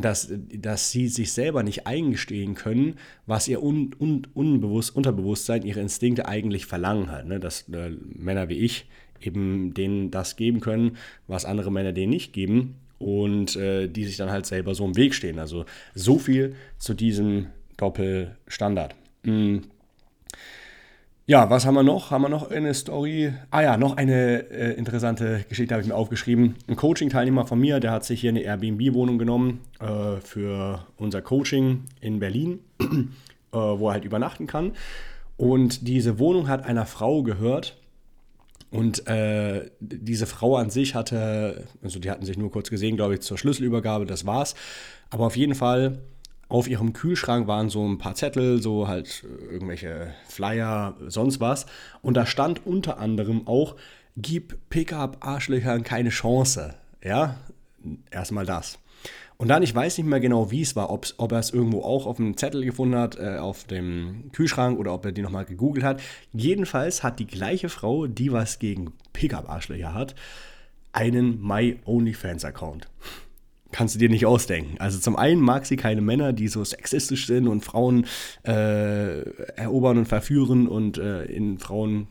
dass, 0.00 0.32
dass 0.32 0.90
sie 0.90 1.08
sich 1.08 1.32
selber 1.32 1.62
nicht 1.62 1.86
eingestehen 1.86 2.54
können, 2.54 2.96
was 3.26 3.48
ihr 3.48 3.62
un, 3.62 3.94
un, 3.98 4.26
unbewusst, 4.34 4.94
Unterbewusstsein, 4.94 5.62
ihre 5.62 5.80
Instinkte 5.80 6.26
eigentlich 6.26 6.66
verlangen 6.66 7.10
halt. 7.10 7.26
Ne? 7.26 7.40
Dass 7.40 7.68
äh, 7.68 7.90
Männer 8.14 8.48
wie 8.48 8.58
ich 8.58 8.86
eben 9.20 9.74
denen 9.74 10.10
das 10.10 10.36
geben 10.36 10.60
können, 10.60 10.96
was 11.26 11.44
andere 11.44 11.72
Männer 11.72 11.92
denen 11.92 12.10
nicht 12.10 12.32
geben 12.32 12.76
und 12.98 13.56
äh, 13.56 13.88
die 13.88 14.04
sich 14.04 14.16
dann 14.16 14.30
halt 14.30 14.46
selber 14.46 14.74
so 14.74 14.84
im 14.84 14.96
Weg 14.96 15.14
stehen. 15.14 15.38
Also 15.38 15.64
so 15.94 16.18
viel 16.18 16.54
zu 16.78 16.94
diesem 16.94 17.46
Doppelstandard. 17.76 18.94
Mhm. 19.24 19.62
Ja, 21.30 21.50
was 21.50 21.66
haben 21.66 21.74
wir 21.74 21.82
noch? 21.82 22.10
Haben 22.10 22.22
wir 22.22 22.30
noch 22.30 22.50
eine 22.50 22.72
Story? 22.72 23.34
Ah 23.50 23.60
ja, 23.60 23.76
noch 23.76 23.98
eine 23.98 24.50
äh, 24.50 24.72
interessante 24.78 25.44
Geschichte 25.46 25.74
habe 25.74 25.82
ich 25.82 25.88
mir 25.88 25.94
aufgeschrieben. 25.94 26.54
Ein 26.66 26.76
Coaching-Teilnehmer 26.76 27.46
von 27.46 27.60
mir, 27.60 27.80
der 27.80 27.90
hat 27.90 28.06
sich 28.06 28.22
hier 28.22 28.30
eine 28.30 28.40
Airbnb-Wohnung 28.40 29.18
genommen 29.18 29.60
äh, 29.78 30.22
für 30.22 30.86
unser 30.96 31.20
Coaching 31.20 31.84
in 32.00 32.18
Berlin, 32.18 32.60
äh, 32.80 32.88
wo 33.52 33.88
er 33.88 33.92
halt 33.92 34.06
übernachten 34.06 34.46
kann. 34.46 34.72
Und 35.36 35.86
diese 35.86 36.18
Wohnung 36.18 36.48
hat 36.48 36.64
einer 36.64 36.86
Frau 36.86 37.22
gehört. 37.22 37.76
Und 38.70 39.06
äh, 39.06 39.70
diese 39.80 40.24
Frau 40.24 40.56
an 40.56 40.70
sich 40.70 40.94
hatte, 40.94 41.66
also 41.82 41.98
die 41.98 42.10
hatten 42.10 42.24
sich 42.24 42.38
nur 42.38 42.50
kurz 42.50 42.70
gesehen, 42.70 42.96
glaube 42.96 43.12
ich, 43.12 43.20
zur 43.20 43.36
Schlüsselübergabe, 43.36 44.06
das 44.06 44.24
war's. 44.24 44.54
Aber 45.10 45.26
auf 45.26 45.36
jeden 45.36 45.54
Fall 45.54 45.98
auf 46.48 46.68
ihrem 46.68 46.92
Kühlschrank 46.92 47.46
waren 47.46 47.68
so 47.68 47.86
ein 47.86 47.98
paar 47.98 48.14
Zettel, 48.14 48.62
so 48.62 48.88
halt 48.88 49.24
äh, 49.24 49.52
irgendwelche 49.52 50.14
Flyer, 50.28 50.96
sonst 51.06 51.40
was. 51.40 51.66
Und 52.02 52.16
da 52.16 52.26
stand 52.26 52.66
unter 52.66 52.98
anderem 52.98 53.46
auch, 53.46 53.76
gib 54.16 54.58
Pickup-Arschlöchern 54.70 55.82
keine 55.82 56.08
Chance. 56.08 56.74
Ja, 57.02 57.36
erstmal 58.10 58.46
das. 58.46 58.78
Und 59.36 59.48
dann, 59.48 59.62
ich 59.62 59.72
weiß 59.72 59.98
nicht 59.98 60.06
mehr 60.08 60.18
genau, 60.18 60.50
wie 60.50 60.62
es 60.62 60.74
war, 60.74 60.90
ob 60.90 61.32
er 61.32 61.38
es 61.38 61.50
irgendwo 61.50 61.82
auch 61.82 62.06
auf 62.06 62.16
dem 62.16 62.36
Zettel 62.36 62.64
gefunden 62.64 62.96
hat, 62.96 63.16
äh, 63.18 63.38
auf 63.38 63.64
dem 63.64 64.30
Kühlschrank 64.32 64.78
oder 64.80 64.92
ob 64.92 65.04
er 65.04 65.12
die 65.12 65.22
nochmal 65.22 65.44
gegoogelt 65.44 65.84
hat. 65.84 66.00
Jedenfalls 66.32 67.04
hat 67.04 67.20
die 67.20 67.26
gleiche 67.26 67.68
Frau, 67.68 68.08
die 68.08 68.32
was 68.32 68.58
gegen 68.58 68.92
Pickup-Arschlöcher 69.12 69.94
hat, 69.94 70.16
einen 70.92 71.40
My 71.40 71.78
OnlyFans-Account 71.84 72.88
kannst 73.70 73.94
du 73.94 73.98
dir 73.98 74.08
nicht 74.08 74.26
ausdenken. 74.26 74.76
Also 74.78 74.98
zum 74.98 75.16
einen 75.16 75.40
mag 75.40 75.66
sie 75.66 75.76
keine 75.76 76.00
Männer, 76.00 76.32
die 76.32 76.48
so 76.48 76.64
sexistisch 76.64 77.26
sind 77.26 77.48
und 77.48 77.64
Frauen 77.64 78.06
äh, 78.44 79.20
erobern 79.56 79.98
und 79.98 80.06
verführen 80.06 80.68
und 80.68 80.98
äh, 80.98 81.24
in 81.24 81.58
Frauen 81.58 82.08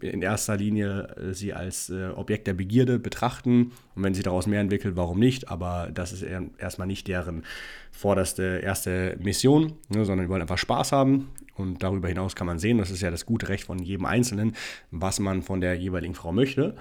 in 0.00 0.22
erster 0.22 0.56
Linie 0.56 1.08
äh, 1.16 1.34
sie 1.34 1.52
als 1.52 1.90
äh, 1.90 2.08
Objekt 2.08 2.46
der 2.46 2.54
Begierde 2.54 2.98
betrachten. 2.98 3.72
Und 3.94 4.02
wenn 4.02 4.14
sie 4.14 4.22
daraus 4.22 4.46
mehr 4.46 4.60
entwickelt, 4.60 4.96
warum 4.96 5.18
nicht? 5.18 5.48
Aber 5.48 5.90
das 5.92 6.12
ist 6.12 6.24
erstmal 6.58 6.86
nicht 6.86 7.06
deren 7.08 7.44
vorderste 7.90 8.60
erste 8.62 9.16
Mission, 9.20 9.74
ne, 9.88 10.04
sondern 10.04 10.26
die 10.26 10.30
wollen 10.30 10.42
einfach 10.42 10.58
Spaß 10.58 10.92
haben. 10.92 11.28
Und 11.56 11.82
darüber 11.82 12.08
hinaus 12.08 12.34
kann 12.34 12.46
man 12.46 12.58
sehen, 12.58 12.78
das 12.78 12.90
ist 12.90 13.00
ja 13.00 13.10
das 13.10 13.26
gute 13.26 13.48
Recht 13.48 13.64
von 13.64 13.78
jedem 13.78 14.06
Einzelnen, 14.06 14.56
was 14.90 15.20
man 15.20 15.42
von 15.42 15.60
der 15.60 15.74
jeweiligen 15.74 16.14
Frau 16.14 16.32
möchte. 16.32 16.74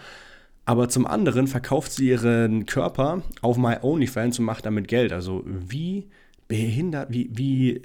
Aber 0.65 0.87
zum 0.87 1.05
anderen 1.05 1.47
verkauft 1.47 1.91
sie 1.91 2.09
ihren 2.09 2.65
Körper 2.65 3.21
auf 3.41 3.57
My 3.57 3.77
OnlyFans 3.81 4.39
und 4.39 4.45
macht 4.45 4.65
damit 4.65 4.87
Geld. 4.87 5.11
Also 5.11 5.43
wie 5.45 6.07
behindert, 6.47 7.11
wie, 7.11 7.29
wie 7.33 7.81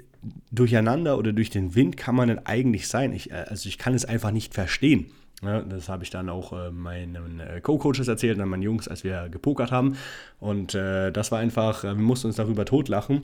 durcheinander 0.51 1.17
oder 1.17 1.33
durch 1.33 1.49
den 1.49 1.75
Wind 1.75 1.97
kann 1.97 2.15
man 2.15 2.29
denn 2.29 2.45
eigentlich 2.45 2.87
sein? 2.87 3.13
Ich, 3.13 3.31
äh, 3.31 3.45
also 3.47 3.67
ich 3.67 3.77
kann 3.77 3.93
es 3.93 4.05
einfach 4.05 4.31
nicht 4.31 4.53
verstehen. 4.53 5.11
Ja, 5.41 5.61
das 5.61 5.87
habe 5.87 6.03
ich 6.03 6.09
dann 6.09 6.29
auch 6.29 6.51
äh, 6.51 6.69
meinen 6.69 7.39
äh, 7.39 7.61
Co-Coaches 7.61 8.07
erzählt, 8.07 8.39
dann 8.39 8.49
meinen 8.49 8.61
Jungs, 8.61 8.89
als 8.89 9.05
wir 9.05 9.29
gepokert 9.29 9.71
haben. 9.71 9.95
Und 10.39 10.75
äh, 10.75 11.11
das 11.11 11.31
war 11.31 11.39
einfach, 11.39 11.83
äh, 11.83 11.95
wir 11.95 12.03
mussten 12.03 12.27
uns 12.27 12.35
darüber 12.35 12.65
totlachen 12.65 13.23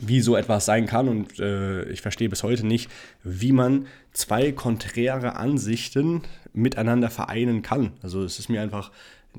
wie 0.00 0.20
so 0.20 0.36
etwas 0.36 0.64
sein 0.64 0.86
kann. 0.86 1.08
Und 1.08 1.38
äh, 1.38 1.84
ich 1.90 2.00
verstehe 2.00 2.28
bis 2.28 2.42
heute 2.42 2.66
nicht, 2.66 2.90
wie 3.24 3.52
man 3.52 3.86
zwei 4.12 4.52
konträre 4.52 5.36
Ansichten 5.36 6.22
miteinander 6.52 7.10
vereinen 7.10 7.62
kann. 7.62 7.92
Also 8.02 8.22
es 8.22 8.38
ist 8.38 8.48
mir 8.48 8.62
einfach 8.62 8.90
äh, 9.34 9.38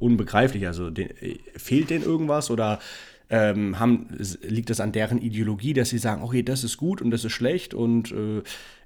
unbegreiflich. 0.00 0.66
Also 0.66 0.90
den, 0.90 1.10
äh, 1.20 1.38
fehlt 1.56 1.90
denen 1.90 2.04
irgendwas 2.04 2.50
oder 2.50 2.78
ähm, 3.28 3.78
haben, 3.78 4.08
liegt 4.42 4.70
es 4.70 4.80
an 4.80 4.92
deren 4.92 5.20
Ideologie, 5.20 5.72
dass 5.72 5.88
sie 5.90 5.98
sagen, 5.98 6.22
okay, 6.22 6.42
das 6.42 6.64
ist 6.64 6.76
gut 6.76 7.02
und 7.02 7.10
das 7.10 7.24
ist 7.24 7.32
schlecht 7.32 7.74
und 7.74 8.12
äh, 8.12 8.42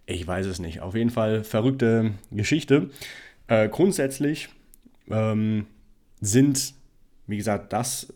ich 0.06 0.26
weiß 0.26 0.46
es 0.46 0.58
nicht. 0.58 0.80
Auf 0.80 0.94
jeden 0.94 1.10
Fall 1.10 1.44
verrückte 1.44 2.12
Geschichte. 2.30 2.90
Äh, 3.48 3.68
grundsätzlich 3.68 4.48
ähm, 5.10 5.66
sind, 6.20 6.74
wie 7.26 7.36
gesagt, 7.36 7.72
das 7.72 8.12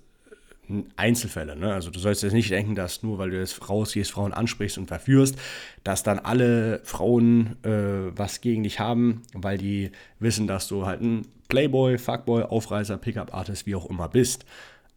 Einzelfälle. 0.97 1.57
Ne? 1.57 1.73
Also 1.73 1.91
du 1.91 1.99
sollst 1.99 2.23
jetzt 2.23 2.33
nicht 2.33 2.51
denken, 2.51 2.75
dass 2.75 3.03
nur 3.03 3.19
weil 3.19 3.31
du 3.31 3.39
jetzt 3.39 3.69
rausgehst, 3.69 4.11
Frauen 4.11 4.33
ansprichst 4.33 4.79
und 4.79 4.87
verführst, 4.87 5.37
dass 5.83 6.03
dann 6.03 6.19
alle 6.19 6.81
Frauen 6.85 7.57
äh, 7.63 8.17
was 8.17 8.41
gegen 8.41 8.63
dich 8.63 8.81
haben, 8.81 9.23
weil 9.33 9.59
die 9.59 9.91
wissen, 10.19 10.47
dass 10.47 10.69
du 10.69 10.87
halt 10.87 11.03
ein 11.03 11.27
Playboy, 11.49 11.99
Fuckboy, 11.99 12.45
Aufreißer, 12.45 12.97
Pickup-Artist, 12.97 13.67
wie 13.67 13.75
auch 13.75 13.89
immer 13.91 14.09
bist. 14.09 14.45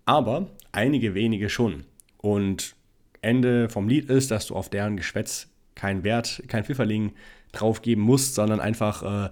Aber 0.06 0.48
einige 0.72 1.14
wenige 1.14 1.50
schon. 1.50 1.84
Und 2.18 2.76
Ende 3.22 3.70
vom 3.70 3.88
Lied 3.88 4.10
ist, 4.10 4.32
dass 4.32 4.48
du 4.48 4.56
auf 4.56 4.70
deren 4.70 4.98
Geschwätz 4.98 5.50
keinen 5.76 6.04
Wert, 6.04 6.44
kein 6.48 6.64
Pfifferling 6.64 7.14
draufgeben 7.52 8.04
musst, 8.04 8.36
sondern 8.36 8.60
einfach 8.60 9.28
äh, 9.28 9.30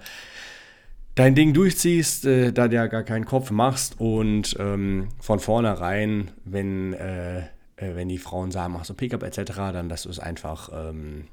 dein 1.15 1.33
Ding 1.33 1.53
durchziehst, 1.53 2.25
äh, 2.25 2.51
da 2.51 2.67
du 2.67 2.75
ja 2.75 2.87
gar 2.87 3.03
keinen 3.03 3.25
Kopf 3.25 3.49
machst 3.51 3.99
und 3.99 4.55
ähm, 4.59 5.07
von 5.19 5.39
vornherein, 5.39 6.31
wenn, 6.43 6.93
äh, 6.93 7.39
äh, 7.39 7.95
wenn 7.95 8.09
die 8.09 8.17
Frauen 8.17 8.51
sagen, 8.51 8.73
mach 8.73 8.85
so 8.85 8.93
Pickup 8.93 9.23
etc., 9.23 9.53
dann 9.55 9.89
dass 9.89 10.03
du 10.03 10.09
es 10.09 10.19
einfach, 10.19 10.69
ähm, 10.73 11.27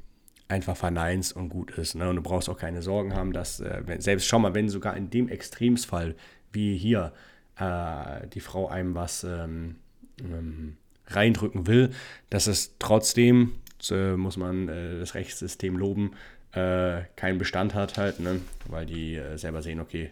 einfach 0.49 0.77
verneinst 0.77 1.35
und 1.35 1.49
gut 1.49 1.73
ist. 1.73 1.95
Ne? 1.95 2.09
Und 2.09 2.17
du 2.17 2.23
brauchst 2.23 2.49
auch 2.49 2.59
keine 2.59 2.83
Sorgen 2.83 3.15
haben, 3.15 3.33
dass, 3.33 3.61
äh, 3.61 3.83
wenn, 3.85 4.01
selbst 4.01 4.27
schau 4.27 4.39
mal, 4.39 4.55
wenn 4.55 4.69
sogar 4.69 4.97
in 4.97 5.11
dem 5.11 5.29
Extremsfall 5.29 6.15
wie 6.53 6.77
hier 6.77 7.13
äh, 7.59 8.27
die 8.29 8.41
Frau 8.41 8.69
einem 8.69 8.95
was 8.95 9.25
ähm, 9.25 9.77
ähm, 10.21 10.77
reindrücken 11.07 11.67
will, 11.67 11.91
dass 12.31 12.47
es 12.47 12.77
trotzdem, 12.79 13.53
äh, 13.91 14.17
muss 14.17 14.37
man 14.37 14.69
das 14.69 15.15
Rechtssystem 15.15 15.77
loben, 15.77 16.13
äh, 16.53 17.03
keinen 17.17 17.39
Bestand 17.39 17.75
hat 17.75 17.99
halt, 17.99 18.21
ne? 18.21 18.41
weil 18.67 18.87
die 18.87 19.17
äh, 19.17 19.37
selber 19.39 19.63
sehen, 19.63 19.81
okay, 19.81 20.11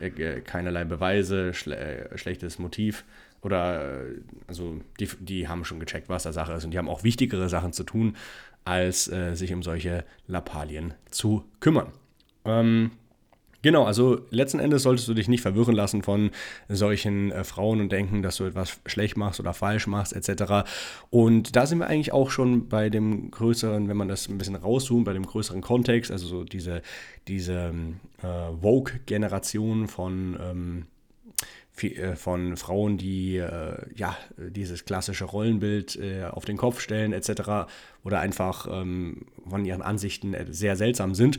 äh, 0.00 0.40
keinerlei 0.40 0.84
Beweise, 0.84 1.54
schle 1.54 2.10
schlechtes 2.16 2.58
Motiv 2.58 3.04
oder 3.42 4.04
also 4.46 4.80
die, 5.00 5.08
die 5.20 5.48
haben 5.48 5.64
schon 5.64 5.80
gecheckt, 5.80 6.08
was 6.08 6.22
da 6.22 6.32
Sache 6.32 6.52
ist 6.52 6.64
und 6.64 6.70
die 6.70 6.78
haben 6.78 6.88
auch 6.88 7.04
wichtigere 7.04 7.48
Sachen 7.48 7.72
zu 7.72 7.84
tun, 7.84 8.16
als 8.64 9.06
sich 9.06 9.52
um 9.52 9.64
solche 9.64 10.04
Lappalien 10.28 10.94
zu 11.10 11.44
kümmern. 11.58 11.88
Ähm, 12.44 12.92
Genau, 13.62 13.84
also 13.84 14.20
letzten 14.30 14.58
Endes 14.58 14.82
solltest 14.82 15.06
du 15.06 15.14
dich 15.14 15.28
nicht 15.28 15.40
verwirren 15.40 15.74
lassen 15.74 16.02
von 16.02 16.30
solchen 16.68 17.30
äh, 17.30 17.44
Frauen 17.44 17.80
und 17.80 17.92
denken, 17.92 18.22
dass 18.22 18.36
du 18.36 18.44
etwas 18.44 18.80
schlecht 18.86 19.16
machst 19.16 19.38
oder 19.38 19.54
falsch 19.54 19.86
machst 19.86 20.12
etc. 20.12 20.68
Und 21.10 21.54
da 21.54 21.66
sind 21.66 21.78
wir 21.78 21.86
eigentlich 21.86 22.12
auch 22.12 22.30
schon 22.30 22.68
bei 22.68 22.90
dem 22.90 23.30
größeren, 23.30 23.88
wenn 23.88 23.96
man 23.96 24.08
das 24.08 24.28
ein 24.28 24.38
bisschen 24.38 24.56
rauszoomt, 24.56 25.04
bei 25.04 25.12
dem 25.12 25.24
größeren 25.24 25.60
Kontext, 25.60 26.10
also 26.10 26.26
so 26.26 26.44
diese, 26.44 26.82
diese 27.28 27.72
äh, 28.22 28.52
Vogue-Generation 28.60 29.86
von 29.86 30.36
ähm, 30.40 30.86
äh, 31.80 32.16
von 32.16 32.56
Frauen, 32.56 32.98
die 32.98 33.36
äh, 33.36 33.76
ja 33.94 34.16
dieses 34.36 34.84
klassische 34.84 35.24
Rollenbild 35.24 35.96
äh, 35.96 36.24
auf 36.24 36.44
den 36.44 36.56
Kopf 36.56 36.80
stellen 36.80 37.12
etc. 37.12 37.70
oder 38.04 38.20
einfach 38.20 38.66
ähm, 38.70 39.26
von 39.48 39.64
ihren 39.64 39.82
Ansichten 39.82 40.34
äh, 40.34 40.46
sehr 40.50 40.76
seltsam 40.76 41.14
sind. 41.14 41.38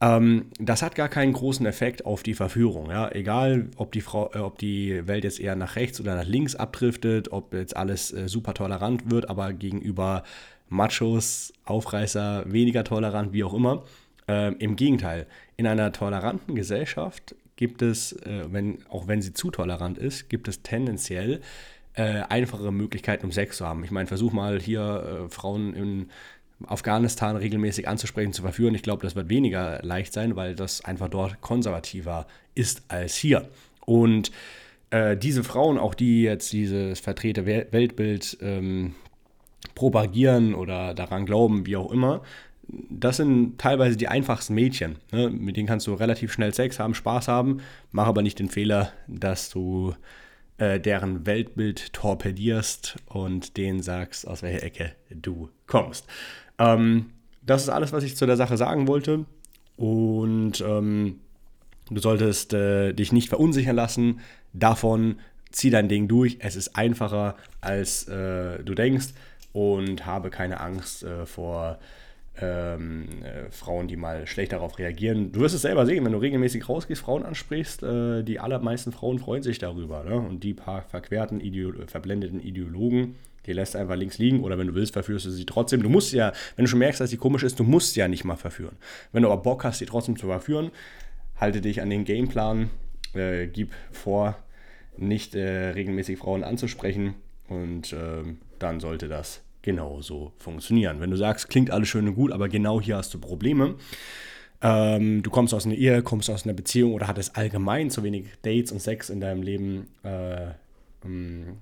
Ähm, 0.00 0.46
das 0.58 0.82
hat 0.82 0.94
gar 0.94 1.08
keinen 1.08 1.32
großen 1.32 1.66
Effekt 1.66 2.06
auf 2.06 2.22
die 2.22 2.34
Verführung. 2.34 2.90
Ja? 2.90 3.10
Egal, 3.12 3.68
ob 3.76 3.92
die, 3.92 4.00
Frau, 4.00 4.30
äh, 4.32 4.38
ob 4.38 4.58
die 4.58 5.06
Welt 5.06 5.24
jetzt 5.24 5.40
eher 5.40 5.56
nach 5.56 5.76
rechts 5.76 6.00
oder 6.00 6.16
nach 6.16 6.26
links 6.26 6.56
abdriftet, 6.56 7.32
ob 7.32 7.52
jetzt 7.52 7.76
alles 7.76 8.12
äh, 8.12 8.28
super 8.28 8.54
tolerant 8.54 9.10
wird, 9.10 9.28
aber 9.28 9.52
gegenüber 9.52 10.24
Machos, 10.68 11.52
Aufreißer 11.64 12.44
weniger 12.46 12.84
tolerant, 12.84 13.32
wie 13.32 13.44
auch 13.44 13.54
immer. 13.54 13.82
Ähm, 14.28 14.56
Im 14.58 14.76
Gegenteil, 14.76 15.26
in 15.56 15.66
einer 15.66 15.92
toleranten 15.92 16.54
Gesellschaft 16.54 17.34
gibt 17.56 17.82
es, 17.82 18.12
äh, 18.12 18.44
wenn, 18.50 18.78
auch 18.88 19.06
wenn 19.06 19.20
sie 19.20 19.34
zu 19.34 19.50
tolerant 19.50 19.98
ist, 19.98 20.30
gibt 20.30 20.48
es 20.48 20.62
tendenziell 20.62 21.40
äh, 21.94 22.22
einfache 22.28 22.70
Möglichkeiten, 22.70 23.26
um 23.26 23.32
Sex 23.32 23.58
zu 23.58 23.66
haben. 23.66 23.84
Ich 23.84 23.90
meine, 23.90 24.06
versuch 24.06 24.32
mal 24.32 24.60
hier 24.60 25.26
äh, 25.26 25.28
Frauen 25.28 25.74
in 25.74 26.10
Afghanistan 26.66 27.36
regelmäßig 27.36 27.88
anzusprechen, 27.88 28.32
zu 28.32 28.42
verführen. 28.42 28.74
Ich 28.74 28.82
glaube, 28.82 29.02
das 29.02 29.16
wird 29.16 29.28
weniger 29.28 29.80
leicht 29.82 30.12
sein, 30.12 30.36
weil 30.36 30.54
das 30.54 30.84
einfach 30.84 31.08
dort 31.08 31.40
konservativer 31.40 32.26
ist 32.54 32.82
als 32.88 33.16
hier. 33.16 33.48
Und 33.86 34.30
äh, 34.90 35.16
diese 35.16 35.44
Frauen, 35.44 35.78
auch 35.78 35.94
die 35.94 36.22
jetzt 36.22 36.52
dieses 36.52 37.00
vertrete 37.00 37.46
Weltbild 37.46 38.38
ähm, 38.40 38.94
propagieren 39.74 40.54
oder 40.54 40.94
daran 40.94 41.26
glauben, 41.26 41.66
wie 41.66 41.76
auch 41.76 41.90
immer, 41.90 42.22
das 42.88 43.16
sind 43.16 43.58
teilweise 43.58 43.96
die 43.96 44.08
einfachsten 44.08 44.54
Mädchen. 44.54 44.96
Ne? 45.12 45.30
Mit 45.30 45.56
denen 45.56 45.66
kannst 45.66 45.86
du 45.86 45.94
relativ 45.94 46.32
schnell 46.32 46.54
Sex 46.54 46.78
haben, 46.78 46.94
Spaß 46.94 47.28
haben, 47.28 47.60
mach 47.90 48.06
aber 48.06 48.22
nicht 48.22 48.38
den 48.38 48.48
Fehler, 48.48 48.92
dass 49.08 49.50
du 49.50 49.94
äh, 50.58 50.78
deren 50.78 51.26
Weltbild 51.26 51.92
torpedierst 51.92 52.96
und 53.06 53.56
denen 53.56 53.82
sagst, 53.82 54.26
aus 54.26 54.42
welcher 54.42 54.62
Ecke 54.62 54.92
du 55.10 55.48
kommst. 55.66 56.06
Ähm, 56.60 57.06
das 57.42 57.62
ist 57.62 57.70
alles, 57.70 57.92
was 57.92 58.04
ich 58.04 58.16
zu 58.16 58.26
der 58.26 58.36
Sache 58.36 58.56
sagen 58.56 58.86
wollte. 58.86 59.24
Und 59.76 60.60
ähm, 60.60 61.18
du 61.90 62.00
solltest 62.00 62.52
äh, 62.52 62.92
dich 62.92 63.12
nicht 63.12 63.30
verunsichern 63.30 63.74
lassen 63.74 64.20
davon. 64.52 65.16
Zieh 65.50 65.70
dein 65.70 65.88
Ding 65.88 66.06
durch. 66.06 66.36
Es 66.40 66.54
ist 66.54 66.76
einfacher, 66.76 67.34
als 67.60 68.06
äh, 68.06 68.62
du 68.62 68.74
denkst. 68.74 69.08
Und 69.52 70.06
habe 70.06 70.30
keine 70.30 70.60
Angst 70.60 71.02
äh, 71.02 71.26
vor 71.26 71.80
ähm, 72.40 73.08
äh, 73.22 73.50
Frauen, 73.50 73.88
die 73.88 73.96
mal 73.96 74.26
schlecht 74.26 74.52
darauf 74.52 74.78
reagieren. 74.78 75.32
Du 75.32 75.40
wirst 75.40 75.54
es 75.54 75.62
selber 75.62 75.86
sehen, 75.86 76.04
wenn 76.04 76.12
du 76.12 76.18
regelmäßig 76.18 76.68
rausgehst, 76.68 77.02
Frauen 77.02 77.24
ansprichst, 77.24 77.82
äh, 77.82 78.22
die 78.22 78.40
allermeisten 78.40 78.92
Frauen 78.92 79.18
freuen 79.18 79.42
sich 79.42 79.58
darüber. 79.58 80.04
Ne? 80.04 80.14
Und 80.14 80.44
die 80.44 80.54
paar 80.54 80.82
verquerten, 80.82 81.40
Ideo 81.40 81.72
verblendeten 81.86 82.40
Ideologen, 82.40 83.16
die 83.46 83.52
lässt 83.52 83.76
einfach 83.76 83.96
links 83.96 84.18
liegen 84.18 84.42
oder 84.44 84.58
wenn 84.58 84.66
du 84.66 84.74
willst, 84.74 84.92
verführst 84.92 85.26
du 85.26 85.30
sie 85.30 85.46
trotzdem. 85.46 85.82
Du 85.82 85.88
musst 85.88 86.12
ja, 86.12 86.32
wenn 86.56 86.64
du 86.64 86.70
schon 86.70 86.78
merkst, 86.78 87.00
dass 87.00 87.10
sie 87.10 87.16
komisch 87.16 87.42
ist, 87.42 87.58
du 87.58 87.64
musst 87.64 87.94
sie 87.94 88.00
ja 88.00 88.08
nicht 88.08 88.24
mal 88.24 88.36
verführen. 88.36 88.76
Wenn 89.12 89.22
du 89.22 89.30
aber 89.30 89.42
Bock 89.42 89.64
hast, 89.64 89.78
sie 89.78 89.86
trotzdem 89.86 90.16
zu 90.16 90.26
verführen, 90.26 90.70
halte 91.36 91.60
dich 91.60 91.80
an 91.80 91.90
den 91.90 92.04
Gameplan, 92.04 92.70
äh, 93.14 93.46
gib 93.46 93.72
vor, 93.90 94.36
nicht 94.96 95.34
äh, 95.34 95.70
regelmäßig 95.70 96.18
Frauen 96.18 96.44
anzusprechen 96.44 97.14
und 97.48 97.92
äh, 97.92 98.22
dann 98.58 98.80
sollte 98.80 99.08
das 99.08 99.42
genauso 99.62 100.32
funktionieren. 100.38 101.00
Wenn 101.00 101.10
du 101.10 101.16
sagst, 101.16 101.48
klingt 101.48 101.70
alles 101.70 101.88
schön 101.88 102.08
und 102.08 102.14
gut, 102.14 102.32
aber 102.32 102.48
genau 102.48 102.80
hier 102.80 102.96
hast 102.96 103.12
du 103.14 103.18
Probleme, 103.18 103.76
ähm, 104.62 105.22
du 105.22 105.30
kommst 105.30 105.54
aus 105.54 105.64
einer 105.64 105.74
Ehe, 105.74 106.02
kommst 106.02 106.28
aus 106.28 106.44
einer 106.44 106.54
Beziehung 106.54 106.92
oder 106.92 107.08
hattest 107.08 107.36
allgemein 107.36 107.90
zu 107.90 108.02
wenig 108.02 108.26
Dates 108.42 108.72
und 108.72 108.80
Sex 108.80 109.08
in 109.08 109.20
deinem 109.20 109.42
Leben 109.42 109.86
äh, 110.02 110.48
ähm, 111.04 111.58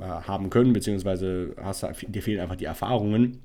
haben 0.00 0.50
können, 0.50 0.72
beziehungsweise 0.72 1.54
hast, 1.60 1.84
dir 2.06 2.22
fehlen 2.22 2.40
einfach 2.40 2.56
die 2.56 2.64
Erfahrungen. 2.64 3.40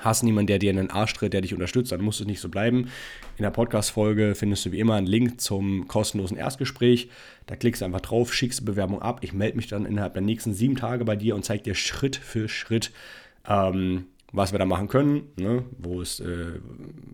Hast 0.00 0.22
niemanden, 0.22 0.46
der 0.46 0.60
dir 0.60 0.70
in 0.70 0.76
den 0.76 0.90
Arsch 0.90 1.12
tritt, 1.14 1.32
der 1.32 1.40
dich 1.40 1.52
unterstützt, 1.52 1.90
dann 1.90 2.00
muss 2.00 2.20
es 2.20 2.26
nicht 2.26 2.40
so 2.40 2.48
bleiben. 2.48 2.88
In 3.36 3.42
der 3.42 3.50
Podcast-Folge 3.50 4.34
findest 4.36 4.64
du 4.64 4.72
wie 4.72 4.78
immer 4.78 4.94
einen 4.94 5.06
Link 5.06 5.40
zum 5.40 5.88
kostenlosen 5.88 6.36
Erstgespräch. 6.36 7.10
Da 7.46 7.56
klickst 7.56 7.82
du 7.82 7.86
einfach 7.86 8.00
drauf, 8.00 8.32
schickst 8.32 8.64
Bewerbung 8.64 9.02
ab. 9.02 9.18
Ich 9.22 9.32
melde 9.32 9.56
mich 9.56 9.66
dann 9.66 9.86
innerhalb 9.86 10.12
der 10.12 10.22
nächsten 10.22 10.54
sieben 10.54 10.76
Tage 10.76 11.04
bei 11.04 11.16
dir 11.16 11.34
und 11.34 11.44
zeige 11.44 11.64
dir 11.64 11.74
Schritt 11.74 12.16
für 12.16 12.48
Schritt, 12.48 12.92
ähm, 13.46 14.06
was 14.32 14.52
wir 14.52 14.58
da 14.58 14.64
machen 14.64 14.88
können. 14.88 15.28
Ne? 15.36 15.64
Wo, 15.78 16.00
ist, 16.00 16.20
äh, 16.20 16.60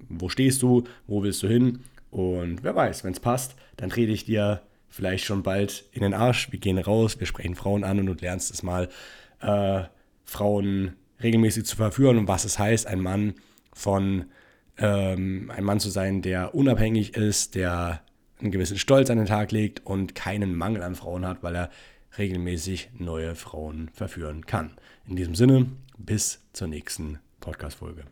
wo 0.08 0.28
stehst 0.28 0.62
du? 0.62 0.84
Wo 1.06 1.22
willst 1.22 1.42
du 1.42 1.48
hin? 1.48 1.80
Und 2.10 2.62
wer 2.62 2.74
weiß, 2.74 3.04
wenn 3.04 3.12
es 3.12 3.20
passt, 3.20 3.56
dann 3.76 3.90
rede 3.90 4.12
ich 4.12 4.24
dir 4.24 4.62
vielleicht 4.88 5.24
schon 5.24 5.42
bald 5.42 5.84
in 5.92 6.02
den 6.02 6.14
Arsch. 6.14 6.52
Wir 6.52 6.58
gehen 6.58 6.78
raus, 6.78 7.18
wir 7.18 7.26
sprechen 7.26 7.54
Frauen 7.54 7.84
an 7.84 7.98
und 7.98 8.06
du 8.06 8.14
lernst 8.14 8.52
es 8.52 8.62
mal, 8.62 8.88
äh, 9.40 9.82
Frauen 10.24 10.94
regelmäßig 11.22 11.64
zu 11.64 11.76
verführen 11.76 12.18
und 12.18 12.28
was 12.28 12.44
es 12.44 12.58
heißt, 12.58 12.86
ein 12.86 13.00
Mann 13.00 13.34
von 13.72 14.26
ähm, 14.78 15.50
ein 15.54 15.64
Mann 15.64 15.80
zu 15.80 15.90
sein, 15.90 16.22
der 16.22 16.54
unabhängig 16.54 17.16
ist, 17.16 17.54
der 17.54 18.02
einen 18.40 18.50
gewissen 18.50 18.78
Stolz 18.78 19.08
an 19.08 19.18
den 19.18 19.26
Tag 19.26 19.52
legt 19.52 19.84
und 19.86 20.14
keinen 20.14 20.54
Mangel 20.54 20.82
an 20.82 20.94
Frauen 20.94 21.26
hat, 21.26 21.42
weil 21.42 21.54
er 21.54 21.70
regelmäßig 22.18 22.90
neue 22.98 23.34
Frauen 23.34 23.90
verführen 23.92 24.46
kann. 24.46 24.72
In 25.08 25.16
diesem 25.16 25.34
Sinne, 25.34 25.66
bis 25.98 26.40
zur 26.52 26.68
nächsten 26.68 27.20
Podcast-Folge. 27.40 28.04